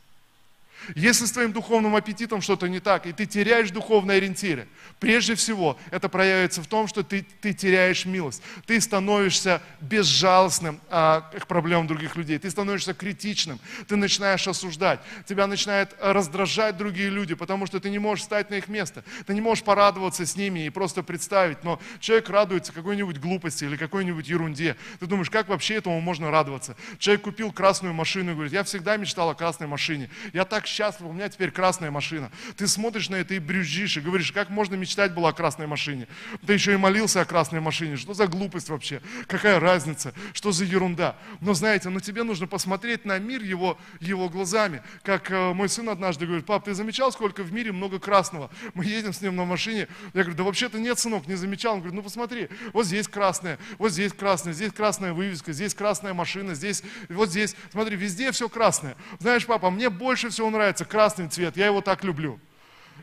[0.96, 4.68] если с твоим духовным аппетитом что-то не так, и ты теряешь духовные ориентиры,
[5.00, 8.42] прежде всего это проявится в том, что ты, ты теряешь милость.
[8.66, 12.38] Ты становишься безжалостным а, к проблемам других людей.
[12.40, 13.60] Ты становишься критичным.
[13.88, 15.00] Ты начинаешь осуждать.
[15.26, 19.04] Тебя начинают раздражать другие люди, потому что ты не можешь встать на их место.
[19.26, 21.64] Ты не можешь порадоваться с ними и просто представить.
[21.64, 24.76] Но человек радуется какой-нибудь глупости или какой-нибудь ерунде.
[25.00, 26.76] Ты думаешь, как вообще этому можно радоваться?
[27.00, 30.10] Человек купил красную машину и говорит, я всегда мечтал о красной машине.
[30.34, 32.32] Я так счастлив, у меня теперь красная машина.
[32.58, 36.08] Ты смотришь на это и брюзжишь, и говоришь, как можно мечтать было о красной машине.
[36.46, 37.96] Ты еще и молился о красной машине.
[37.96, 39.02] Что за глупость вообще?
[39.28, 40.14] Какая разница?
[40.34, 41.16] Что за ерунда?
[41.40, 44.82] Но знаете, но тебе нужно посмотреть на мир его, его глазами.
[45.04, 48.50] Как э, мой сын однажды говорит, пап, ты замечал, сколько в мире много красного?
[48.74, 49.88] Мы едем с ним на машине.
[50.14, 51.74] Я говорю, да вообще-то нет, сынок, не замечал.
[51.74, 56.14] Он говорит, ну посмотри, вот здесь красная, вот здесь красная, здесь красная вывеска, здесь красная
[56.14, 57.56] машина, здесь, вот здесь.
[57.72, 58.96] Смотри, везде все красное.
[59.20, 62.40] Знаешь, папа, мне больше всего нравится нравится красный цвет, я его так люблю.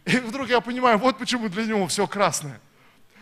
[0.06, 2.60] И вдруг я понимаю, вот почему для него все красное.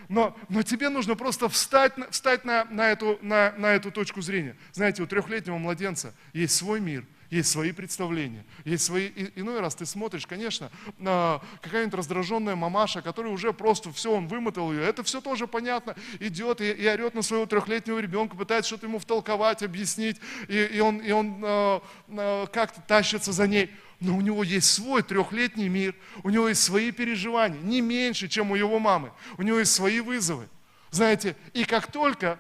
[0.09, 4.57] Но, но тебе нужно просто встать, встать на, на, эту, на, на эту точку зрения.
[4.73, 9.09] Знаете, у трехлетнего младенца есть свой мир, есть свои представления, есть свои...
[9.09, 14.29] И, иной раз ты смотришь, конечно, на какая-нибудь раздраженная мамаша, которая уже просто все, он
[14.29, 18.69] вымотал ее, это все тоже понятно, идет и, и орет на своего трехлетнего ребенка, пытается
[18.69, 23.71] что-то ему втолковать, объяснить, и, и он, и он э, э, как-то тащится за ней
[24.01, 28.51] но у него есть свой трехлетний мир, у него есть свои переживания, не меньше, чем
[28.51, 30.49] у его мамы, у него есть свои вызовы.
[30.91, 32.39] Знаете, и как только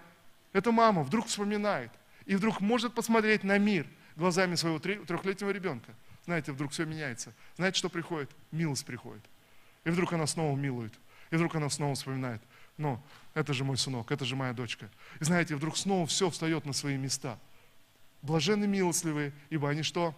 [0.52, 1.90] эта мама вдруг вспоминает,
[2.26, 5.94] и вдруг может посмотреть на мир глазами своего трехлетнего ребенка,
[6.24, 7.32] знаете, вдруг все меняется.
[7.56, 8.30] Знаете, что приходит?
[8.52, 9.24] Милость приходит.
[9.84, 10.92] И вдруг она снова милует.
[11.30, 12.42] И вдруг она снова вспоминает.
[12.76, 14.90] Но это же мой сынок, это же моя дочка.
[15.20, 17.38] И знаете, вдруг снова все встает на свои места.
[18.20, 20.14] Блаженны милостливые, ибо они что?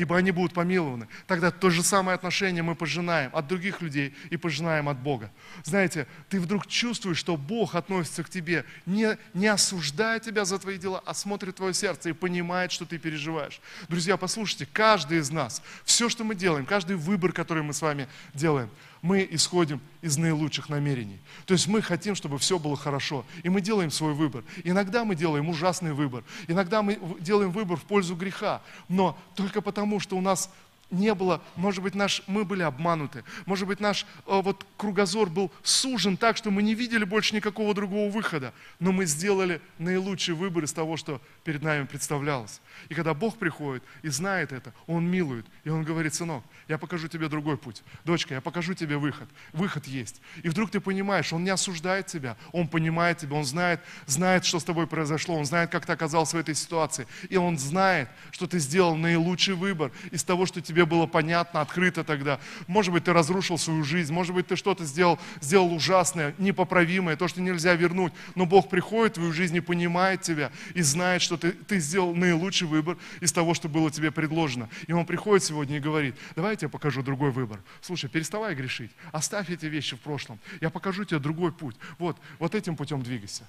[0.00, 1.08] Ибо они будут помилованы.
[1.26, 5.30] Тогда то же самое отношение мы пожинаем от других людей и пожинаем от Бога.
[5.62, 10.78] Знаете, ты вдруг чувствуешь, что Бог относится к тебе, не, не осуждая тебя за твои
[10.78, 13.60] дела, а смотрит твое сердце и понимает, что ты переживаешь.
[13.90, 18.08] Друзья, послушайте, каждый из нас, все, что мы делаем, каждый выбор, который мы с вами
[18.32, 18.70] делаем–
[19.02, 21.18] мы исходим из наилучших намерений.
[21.46, 23.24] То есть мы хотим, чтобы все было хорошо.
[23.42, 24.44] И мы делаем свой выбор.
[24.64, 26.24] Иногда мы делаем ужасный выбор.
[26.48, 28.62] Иногда мы делаем выбор в пользу греха.
[28.88, 30.50] Но только потому, что у нас
[30.90, 35.52] не было, может быть, наш, мы были обмануты, может быть, наш э, вот, кругозор был
[35.62, 40.64] сужен так, что мы не видели больше никакого другого выхода, но мы сделали наилучший выбор
[40.64, 42.60] из того, что перед нами представлялось.
[42.88, 47.08] И когда Бог приходит и знает это, Он милует, и Он говорит, сынок, я покажу
[47.08, 47.82] тебе другой путь.
[48.04, 49.28] Дочка, я покажу тебе выход.
[49.52, 50.20] Выход есть.
[50.42, 54.60] И вдруг ты понимаешь, Он не осуждает тебя, Он понимает тебя, Он знает, знает, что
[54.60, 57.06] с тобой произошло, Он знает, как ты оказался в этой ситуации.
[57.28, 62.04] И Он знает, что ты сделал наилучший выбор из того, что тебе было понятно, открыто
[62.04, 62.40] тогда.
[62.66, 67.28] Может быть, ты разрушил свою жизнь, может быть, ты что-то сделал, сделал ужасное, непоправимое, то,
[67.28, 68.12] что нельзя вернуть.
[68.34, 72.14] Но Бог приходит в твою жизнь и понимает тебя, и знает, что ты, ты сделал
[72.14, 74.68] наилучший выбор из того, что было тебе предложено.
[74.86, 77.60] И Он приходит сегодня и говорит, давай я тебе покажу другой выбор.
[77.80, 80.38] Слушай, переставай грешить, оставь эти вещи в прошлом.
[80.60, 81.76] Я покажу тебе другой путь.
[81.98, 83.44] Вот, вот этим путем двигайся.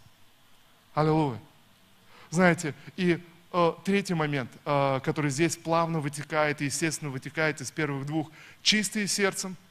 [0.94, 1.40] Аллилуйя.
[2.30, 3.20] Знаете, и
[3.84, 8.32] третий момент, э, который здесь плавно вытекает и, естественно, вытекает из первых двух.
[8.62, 9.56] Чистые сердцем–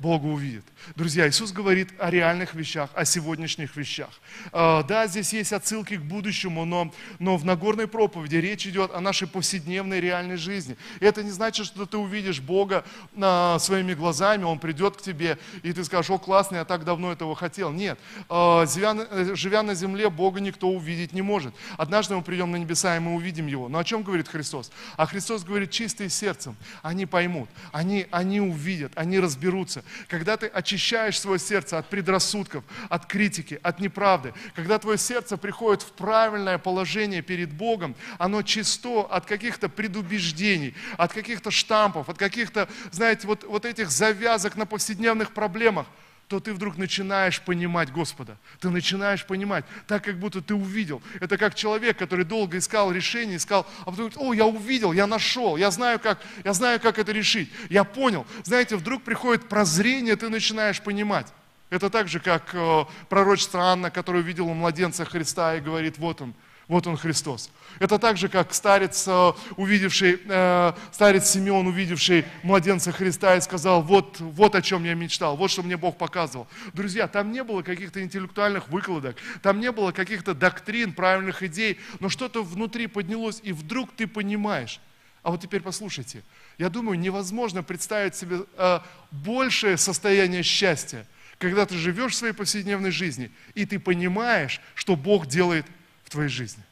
[0.00, 0.64] Бога увидит.
[0.96, 4.08] Друзья, Иисус говорит о реальных вещах, о сегодняшних вещах.
[4.50, 9.00] А, да, здесь есть отсылки к будущему, но, но в Нагорной проповеди речь идет о
[9.00, 10.78] нашей повседневной реальной жизни.
[11.00, 12.82] И это не значит, что ты увидишь Бога
[13.14, 17.12] а, своими глазами, Он придет к тебе, и ты скажешь, о, классно, я так давно
[17.12, 17.70] этого хотел.
[17.70, 17.98] Нет,
[18.30, 21.54] а, живя на земле, Бога никто увидеть не может.
[21.76, 23.68] Однажды мы придем на небеса, и мы увидим Его.
[23.68, 24.72] Но о чем говорит Христос?
[24.96, 29.84] А Христос говорит, чистые сердцем, они поймут, они, они увидят, они разберутся.
[30.08, 35.82] Когда ты очищаешь свое сердце от предрассудков, от критики, от неправды, когда твое сердце приходит
[35.82, 42.68] в правильное положение перед Богом, оно чисто от каких-то предубеждений, от каких-то штампов, от каких-то,
[42.90, 45.86] знаете, вот, вот этих завязок на повседневных проблемах,
[46.30, 48.38] то ты вдруг начинаешь понимать Господа.
[48.60, 51.02] Ты начинаешь понимать, так как будто ты увидел.
[51.18, 55.08] Это как человек, который долго искал решение, искал, а потом говорит, о, я увидел, я
[55.08, 57.50] нашел, я знаю, как, я знаю, как это решить.
[57.68, 58.28] Я понял.
[58.44, 61.26] Знаете, вдруг приходит прозрение, ты начинаешь понимать.
[61.68, 66.32] Это так же, как э, пророчество Анна, которая увидела младенца Христа и говорит, вот он,
[66.70, 67.50] вот он Христос.
[67.80, 73.82] Это так же, как старец, э, увидевший, э, старец Симеон, увидевший младенца Христа и сказал,
[73.82, 76.46] вот, вот о чем я мечтал, вот что мне Бог показывал.
[76.72, 82.08] Друзья, там не было каких-то интеллектуальных выкладок, там не было каких-то доктрин, правильных идей, но
[82.08, 84.80] что-то внутри поднялось, и вдруг ты понимаешь.
[85.24, 86.22] А вот теперь послушайте,
[86.56, 88.78] я думаю, невозможно представить себе э,
[89.10, 91.04] большее состояние счастья,
[91.38, 95.66] когда ты живешь в своей повседневной жизни, и ты понимаешь, что Бог делает
[96.10, 96.62] твоей жизни.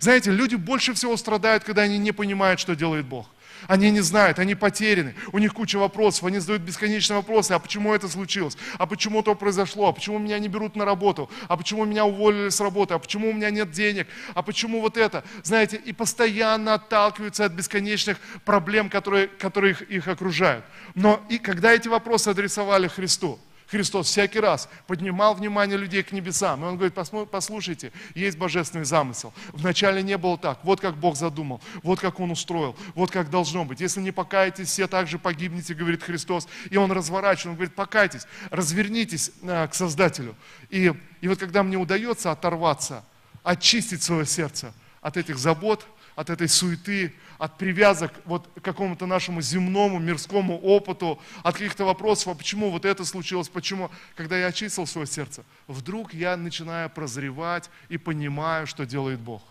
[0.00, 3.28] Знаете, люди больше всего страдают, когда они не понимают, что делает Бог.
[3.68, 7.94] Они не знают, они потеряны, у них куча вопросов, они задают бесконечные вопросы, а почему
[7.94, 11.84] это случилось, а почему то произошло, а почему меня не берут на работу, а почему
[11.84, 15.76] меня уволили с работы, а почему у меня нет денег, а почему вот это, знаете,
[15.76, 20.64] и постоянно отталкиваются от бесконечных проблем, которые, которые их, их окружают.
[20.94, 23.38] Но и когда эти вопросы адресовали Христу,
[23.68, 26.62] Христос всякий раз поднимал внимание людей к небесам.
[26.62, 26.94] И Он говорит,
[27.30, 29.32] послушайте, есть божественный замысел.
[29.52, 30.60] Вначале не было так.
[30.62, 33.80] Вот как Бог задумал, вот как Он устроил, вот как должно быть.
[33.80, 36.46] Если не покаетесь, все также погибнете, говорит Христос.
[36.70, 40.36] И Он разворачивает, Он говорит, покайтесь, развернитесь э, к Создателю.
[40.70, 43.04] И, и вот когда мне удается оторваться,
[43.42, 45.86] очистить свое сердце от этих забот,
[46.16, 52.28] от этой суеты, от привязок вот к какому-то нашему земному, мирскому опыту, от каких-то вопросов,
[52.28, 57.70] а почему вот это случилось, почему, когда я очистил свое сердце, вдруг я начинаю прозревать
[57.90, 59.42] и понимаю, что делает Бог.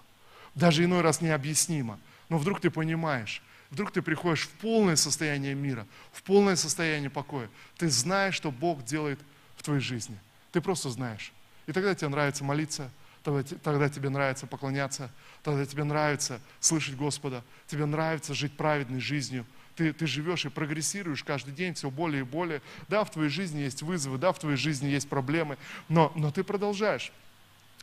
[0.56, 2.00] Даже иной раз необъяснимо,
[2.30, 7.50] но вдруг ты понимаешь, вдруг ты приходишь в полное состояние мира, в полное состояние покоя.
[7.78, 9.20] Ты знаешь, что Бог делает
[9.56, 10.18] в твоей жизни.
[10.52, 11.32] Ты просто знаешь.
[11.68, 12.90] И тогда тебе нравится молиться,
[13.26, 15.10] тогда, тебе нравится поклоняться,
[15.42, 19.46] тогда тебе нравится слышать Господа, тебе нравится жить праведной жизнью.
[19.76, 22.62] Ты, ты живешь и прогрессируешь каждый день все более и более.
[22.88, 25.58] Да, в твоей жизни есть вызовы, да, в твоей жизни есть проблемы,
[25.90, 27.12] но, но ты продолжаешь.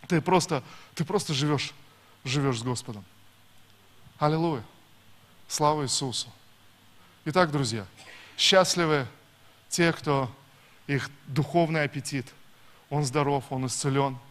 [0.06, 0.62] Ты просто,
[0.94, 1.72] ты просто живешь,
[2.24, 3.04] живешь с Господом.
[4.18, 4.62] Аллилуйя.
[5.48, 6.32] Слава Иисусу.
[7.24, 7.84] Итак, друзья,
[8.38, 9.06] счастливы
[9.68, 10.30] те, кто
[10.86, 12.32] их духовный аппетит,
[12.90, 14.18] он здоров, он исцелен–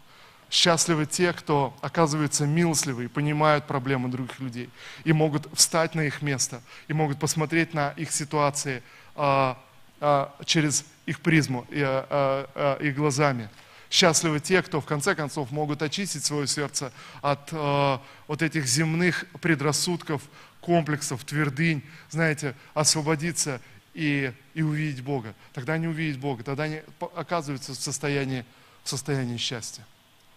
[0.51, 4.69] Счастливы те, кто оказывается милостливы и понимают проблемы других людей,
[5.05, 8.83] и могут встать на их место, и могут посмотреть на их ситуации
[9.15, 9.57] а,
[10.01, 13.49] а, через их призму и, а, а, а, их глазами.
[13.89, 16.91] Счастливы те, кто в конце концов могут очистить свое сердце
[17.21, 20.21] от а, вот этих земных предрассудков,
[20.59, 23.61] комплексов, твердынь, знаете, освободиться
[23.93, 25.33] и, и увидеть Бога.
[25.53, 26.81] Тогда они увидят Бога, тогда они
[27.15, 28.43] оказываются в состоянии,
[28.83, 29.85] в состоянии счастья.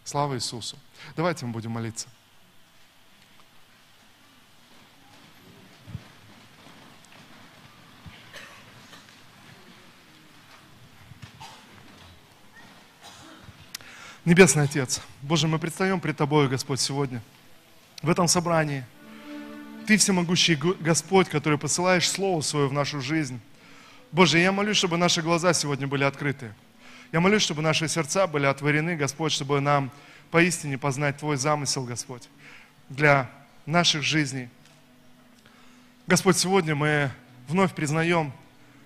[0.05, 0.77] Слава Иисусу.
[1.17, 2.09] Давайте мы будем молиться.
[14.27, 17.23] Небесный Отец, Боже, мы предстаем пред Тобою, Господь, сегодня,
[18.01, 18.85] в этом собрании.
[19.87, 23.39] Ты всемогущий Господь, который посылаешь Слово Свое в нашу жизнь.
[24.13, 26.55] Боже, я молюсь, чтобы наши глаза сегодня были открыты.
[27.13, 29.91] Я молюсь, чтобы наши сердца были отворены, Господь, чтобы нам
[30.31, 32.29] поистине познать Твой замысел, Господь,
[32.89, 33.31] для
[33.67, 34.49] наших жизней.
[36.07, 37.11] Господь, сегодня мы
[37.49, 38.33] вновь признаем,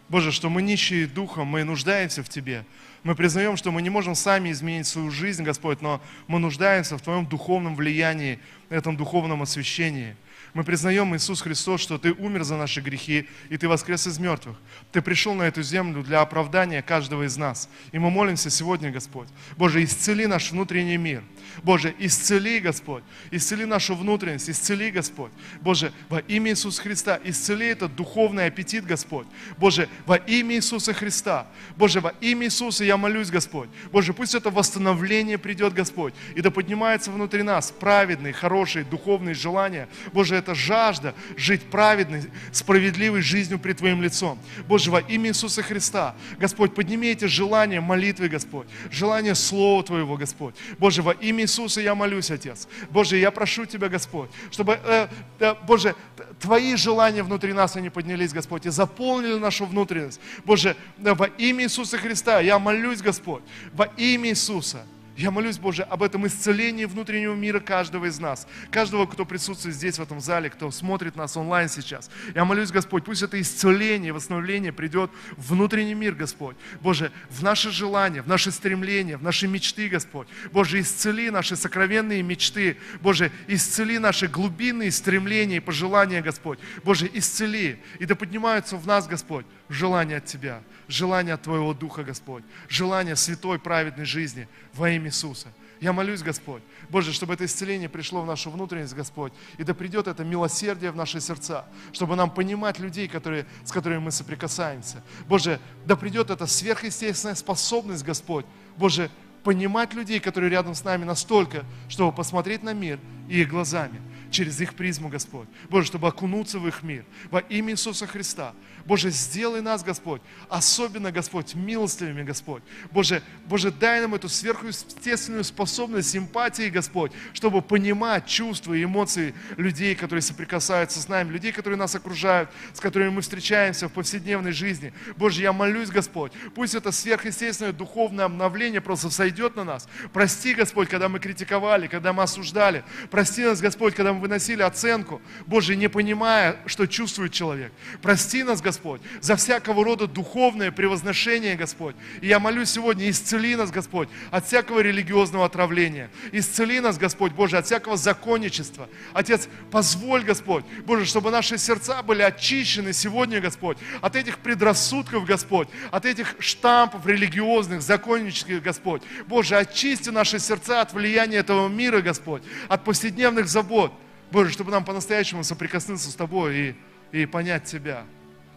[0.09, 2.64] Боже, что мы нищие духом, мы нуждаемся в Тебе.
[3.03, 7.03] Мы признаем, что мы не можем сами изменить свою жизнь, Господь, но мы нуждаемся в
[7.03, 8.39] Твоем духовном влиянии,
[8.69, 10.16] этом духовном освящении–
[10.55, 14.57] мы признаем, Иисус Христос, что Ты умер за наши грехи, и Ты воскрес из мертвых.
[14.93, 17.68] Ты пришел на эту землю для оправдания каждого из нас.
[17.93, 19.28] И мы молимся сегодня, Господь.
[19.57, 21.22] Боже, исцели наш внутренний мир.
[21.62, 23.03] Боже, исцели, Господь.
[23.30, 25.32] Исцели нашу внутренность, исцели, Господь.
[25.61, 29.26] Боже, во имя Иисуса Христа, исцели этот духовный аппетит, Господь.
[29.59, 31.47] Боже, во имя Иисуса Христа.
[31.76, 33.68] Боже, во имя Иисуса я молюсь, Господь.
[33.93, 36.14] Боже, пусть это восстановление придет, Господь.
[36.34, 39.89] И да поднимается внутри нас праведные, хорошие, духовные желания.
[40.12, 42.22] Боже, это эта жажда жить праведной,
[42.53, 44.39] справедливой жизнью пред Твоим лицом.
[44.66, 50.55] Боже, во имя Иисуса Христа, Господь, подними эти желания молитвы, Господь, желание Слова Твоего, Господь.
[50.79, 52.66] Боже, во имя Иисуса я молюсь, Отец.
[52.91, 55.09] Боже, я прошу Тебя, Господь, чтобы, э,
[55.41, 55.95] э, Боже,
[56.41, 60.20] Твои желания внутри нас, они поднялись, Господь, и заполнили нашу внутренность.
[60.45, 64.87] Боже, во имя Иисуса Христа я молюсь, Господь, во имя Иисуса.
[65.19, 69.99] Я молюсь, Боже, об этом исцелении внутреннего мира каждого из нас, каждого, кто присутствует здесь,
[69.99, 72.09] в этом зале, кто смотрит нас онлайн сейчас.
[72.37, 76.55] Я молюсь, Господь, пусть это исцеление, восстановление придет в внутренний мир, Господь.
[76.81, 80.29] Боже, в наши желания, в наши стремления, в наши мечты, Господь.
[80.53, 82.77] Боже, исцели наши сокровенные мечты.
[83.01, 86.61] Боже, исцели наши глубинные стремления и пожелания, Господь.
[86.85, 87.83] Боже, исцели.
[87.99, 93.16] И да поднимаются в нас, Господь, желание от Тебя, желание от Твоего Духа, Господь, желание
[93.16, 95.48] святой, праведной жизни во имя Иисуса.
[95.80, 100.09] Я молюсь, Господь, Боже, чтобы это исцеление пришло в нашу внутренность, Господь, и да придет
[100.09, 105.02] это милосердие в наши сердца, чтобы нам понимать людей, которые, с которыми мы соприкасаемся.
[105.28, 108.44] Боже, да придет эта сверхъестественная способность, Господь,
[108.76, 109.09] Боже,
[109.44, 112.98] понимать людей, которые рядом с нами настолько, чтобы посмотреть на мир
[113.28, 114.00] и их глазами,
[114.30, 115.48] через их призму, Господь.
[115.70, 117.04] Боже, чтобы окунуться в их мир.
[117.30, 118.52] Во имя Иисуса Христа.
[118.89, 122.62] Боже, сделай нас, Господь, особенно, Господь, милостливыми, Господь.
[122.91, 129.95] Боже, Боже, дай нам эту сверхъестественную способность симпатии, Господь, чтобы понимать чувства и эмоции людей,
[129.95, 134.95] которые соприкасаются с нами, людей, которые нас окружают, с которыми мы встречаемся в повседневной жизни.
[135.18, 139.86] Боже, я молюсь, Господь, пусть это сверхъестественное духовное обновление просто сойдет на нас.
[140.14, 142.82] Прости, Господь, когда мы критиковали, когда мы осуждали.
[143.11, 147.70] Прости нас, Господь, когда мы выносили оценку, Боже, не понимая, что чувствует человек.
[148.01, 151.97] Прости нас, Господь, Господь, за всякого рода духовное превозношение, Господь.
[152.20, 156.11] И я молюсь сегодня, исцели нас, Господь, от всякого религиозного отравления.
[156.31, 158.89] Исцели нас, Господь, Боже, от всякого законничества.
[159.14, 165.68] Отец, позволь, Господь, Боже, чтобы наши сердца были очищены сегодня, Господь, от этих предрассудков, Господь,
[165.91, 169.03] от этих штампов религиозных, законнических, Господь.
[169.26, 173.93] Боже, очисти наши сердца от влияния этого мира, Господь, от повседневных забот.
[174.31, 176.76] Боже, чтобы нам по-настоящему соприкоснуться с Тобой
[177.12, 178.05] и, и понять Тебя.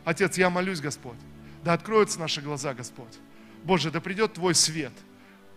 [0.03, 1.17] Отец, я молюсь, Господь,
[1.63, 3.19] да откроются наши глаза, Господь.
[3.63, 4.93] Боже, да придет Твой свет.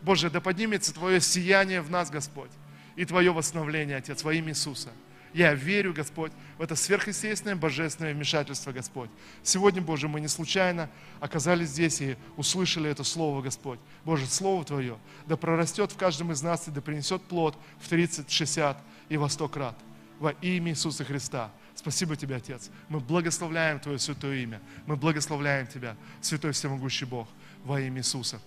[0.03, 2.51] Боже, да поднимется Твое сияние в нас, Господь,
[2.97, 4.91] и Твое восстановление, Отец, во имя Иисуса.
[5.35, 9.11] Я верю, Господь, в это сверхъестественное божественное вмешательство, Господь.
[9.43, 10.89] Сегодня, Боже, мы не случайно
[11.19, 13.81] оказались здесь и услышали это Слово, Господь.
[14.05, 18.31] Боже, Слово Твое да прорастет в каждом из нас и да принесет плод в 30,
[18.31, 18.79] 60
[19.09, 19.77] и во 100 крат.
[20.21, 21.51] Во имя Иисуса Христа.
[21.85, 22.71] Спасибо Тебе, Отец.
[22.89, 24.63] Мы благословляем Твое святое имя.
[24.87, 27.29] Мы благословляем Тебя, Святой Всемогущий Бог,
[27.63, 28.41] во имя Иисуса.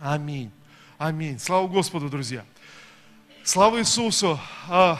[0.00, 0.50] Аминь.
[0.96, 1.38] Аминь.
[1.38, 2.42] Слава Господу, друзья.
[3.42, 4.40] Слава Иисусу.
[4.70, 4.98] А,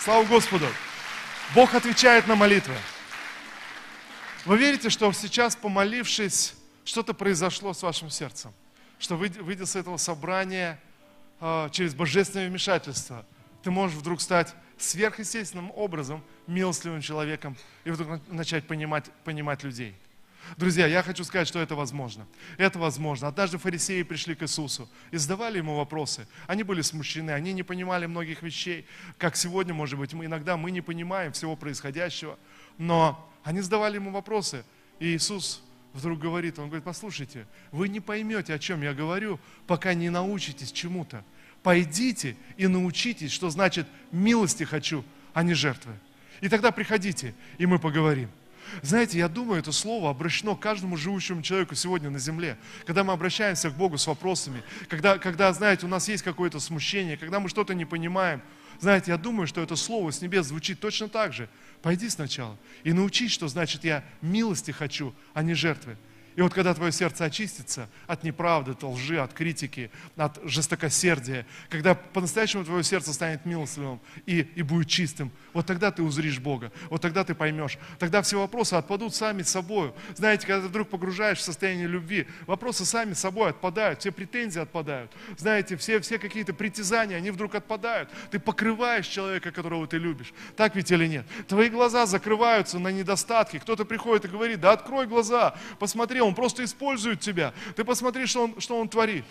[0.00, 0.66] слава Господу.
[1.54, 2.74] Бог отвечает на молитвы.
[4.44, 8.52] Вы верите, что сейчас, помолившись, что-то произошло с вашим сердцем?
[8.98, 10.80] Что выйдя с этого собрания
[11.38, 13.24] а, через божественное вмешательство,
[13.62, 19.94] ты можешь вдруг стать сверхъестественным образом милостливым человеком и вдруг начать понимать, понимать людей.
[20.56, 22.26] Друзья, я хочу сказать, что это возможно.
[22.58, 23.28] Это возможно.
[23.28, 26.26] Однажды фарисеи пришли к Иисусу и задавали ему вопросы.
[26.46, 28.86] Они были смущены, они не понимали многих вещей,
[29.18, 32.38] как сегодня, может быть, мы иногда мы не понимаем всего происходящего,
[32.76, 34.64] но они задавали ему вопросы,
[34.98, 35.62] и Иисус
[35.92, 40.72] вдруг говорит, он говорит, послушайте, вы не поймете, о чем я говорю, пока не научитесь
[40.72, 41.24] чему-то
[41.62, 45.92] пойдите и научитесь, что значит милости хочу, а не жертвы.
[46.40, 48.28] И тогда приходите, и мы поговорим.
[48.80, 52.56] Знаете, я думаю, это слово обращено каждому живущему человеку сегодня на земле.
[52.86, 57.16] Когда мы обращаемся к Богу с вопросами, когда, когда знаете, у нас есть какое-то смущение,
[57.16, 58.40] когда мы что-то не понимаем,
[58.80, 61.48] знаете, я думаю, что это слово с небес звучит точно так же.
[61.82, 65.96] Пойди сначала и научись, что значит я милости хочу, а не жертвы.
[66.36, 71.94] И вот когда твое сердце очистится от неправды, от лжи, от критики, от жестокосердия, когда
[71.94, 77.02] по-настоящему твое сердце станет милостливым и, и будет чистым, вот тогда ты узришь Бога, вот
[77.02, 77.78] тогда ты поймешь.
[77.98, 79.92] Тогда все вопросы отпадут сами собой.
[80.14, 85.12] Знаете, когда ты вдруг погружаешь в состояние любви, вопросы сами собой отпадают, все претензии отпадают.
[85.36, 88.08] Знаете, все, все какие-то притязания, они вдруг отпадают.
[88.30, 90.32] Ты покрываешь человека, которого ты любишь.
[90.56, 91.26] Так ведь или нет?
[91.46, 93.58] Твои глаза закрываются на недостатки.
[93.58, 97.52] Кто-то приходит и говорит, да открой глаза, посмотри, он просто использует тебя.
[97.76, 99.24] Ты посмотри, что он, что он творит.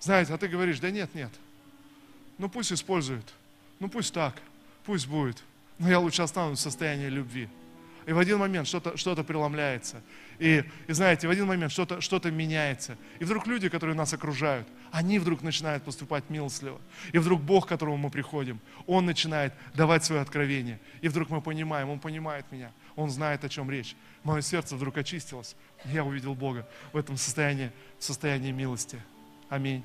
[0.00, 1.30] Знаете, а ты говоришь, да нет, нет.
[2.38, 3.24] Ну пусть использует.
[3.78, 4.34] Ну пусть так.
[4.84, 5.42] Пусть будет.
[5.78, 7.48] Но я лучше останусь в состоянии любви.
[8.06, 10.02] И в один момент что-то что преломляется.
[10.38, 12.96] И, и знаете, в один момент что-то что меняется.
[13.20, 16.78] И вдруг люди, которые нас окружают, они вдруг начинают поступать милостливо.
[17.12, 20.78] И вдруг Бог, к которому мы приходим, Он начинает давать свое откровение.
[21.00, 23.96] И вдруг мы понимаем, Он понимает меня, Он знает, о чем речь.
[24.22, 25.56] Мое сердце вдруг очистилось.
[25.86, 29.00] Я увидел Бога в этом состоянии, состоянии милости.
[29.48, 29.82] Аминь.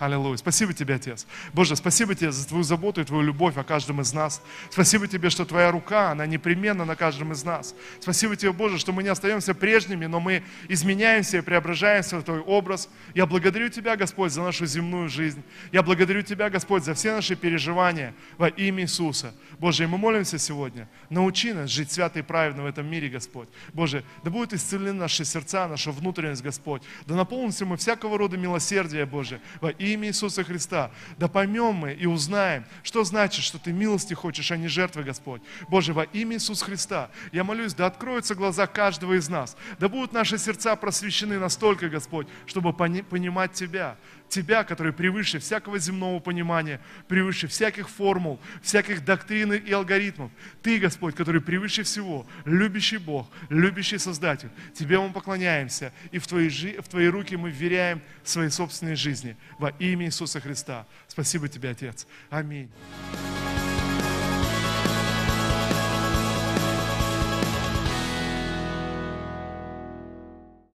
[0.00, 0.38] Аллилуйя.
[0.38, 1.26] Спасибо тебе, Отец.
[1.52, 4.40] Боже, спасибо тебе за твою заботу и твою любовь о каждом из нас.
[4.70, 7.74] Спасибо тебе, что твоя рука, она непременно на каждом из нас.
[8.00, 12.40] Спасибо тебе, Боже, что мы не остаемся прежними, но мы изменяемся и преображаемся в твой
[12.40, 12.88] образ.
[13.14, 15.42] Я благодарю тебя, Господь, за нашу земную жизнь.
[15.70, 19.34] Я благодарю тебя, Господь, за все наши переживания во имя Иисуса.
[19.58, 20.88] Боже, и мы молимся сегодня.
[21.10, 23.50] Научи нас жить свято и правильно в этом мире, Господь.
[23.74, 26.80] Боже, да будут исцелены наши сердца, наша внутренность, Господь.
[27.06, 30.90] Да наполнимся мы всякого рода милосердия, Боже, во имя имя Иисуса Христа.
[31.18, 35.42] Да поймем мы и узнаем, что значит, что Ты милости хочешь, а не жертвы, Господь.
[35.68, 40.12] Боже, во имя Иисуса Христа, я молюсь, да откроются глаза каждого из нас, да будут
[40.12, 43.96] наши сердца просвещены настолько, Господь, чтобы понимать Тебя,
[44.30, 50.30] Тебя, который превыше всякого земного понимания, превыше всяких формул, всяких доктрин и алгоритмов.
[50.62, 54.48] Ты, Господь, который превыше всего, любящий Бог, любящий Создатель.
[54.72, 59.70] Тебе мы поклоняемся, и в Твои, в Твои руки мы вверяем свои собственные жизни во
[59.80, 60.86] имя Иисуса Христа.
[61.08, 62.06] Спасибо Тебе, Отец.
[62.30, 62.70] Аминь.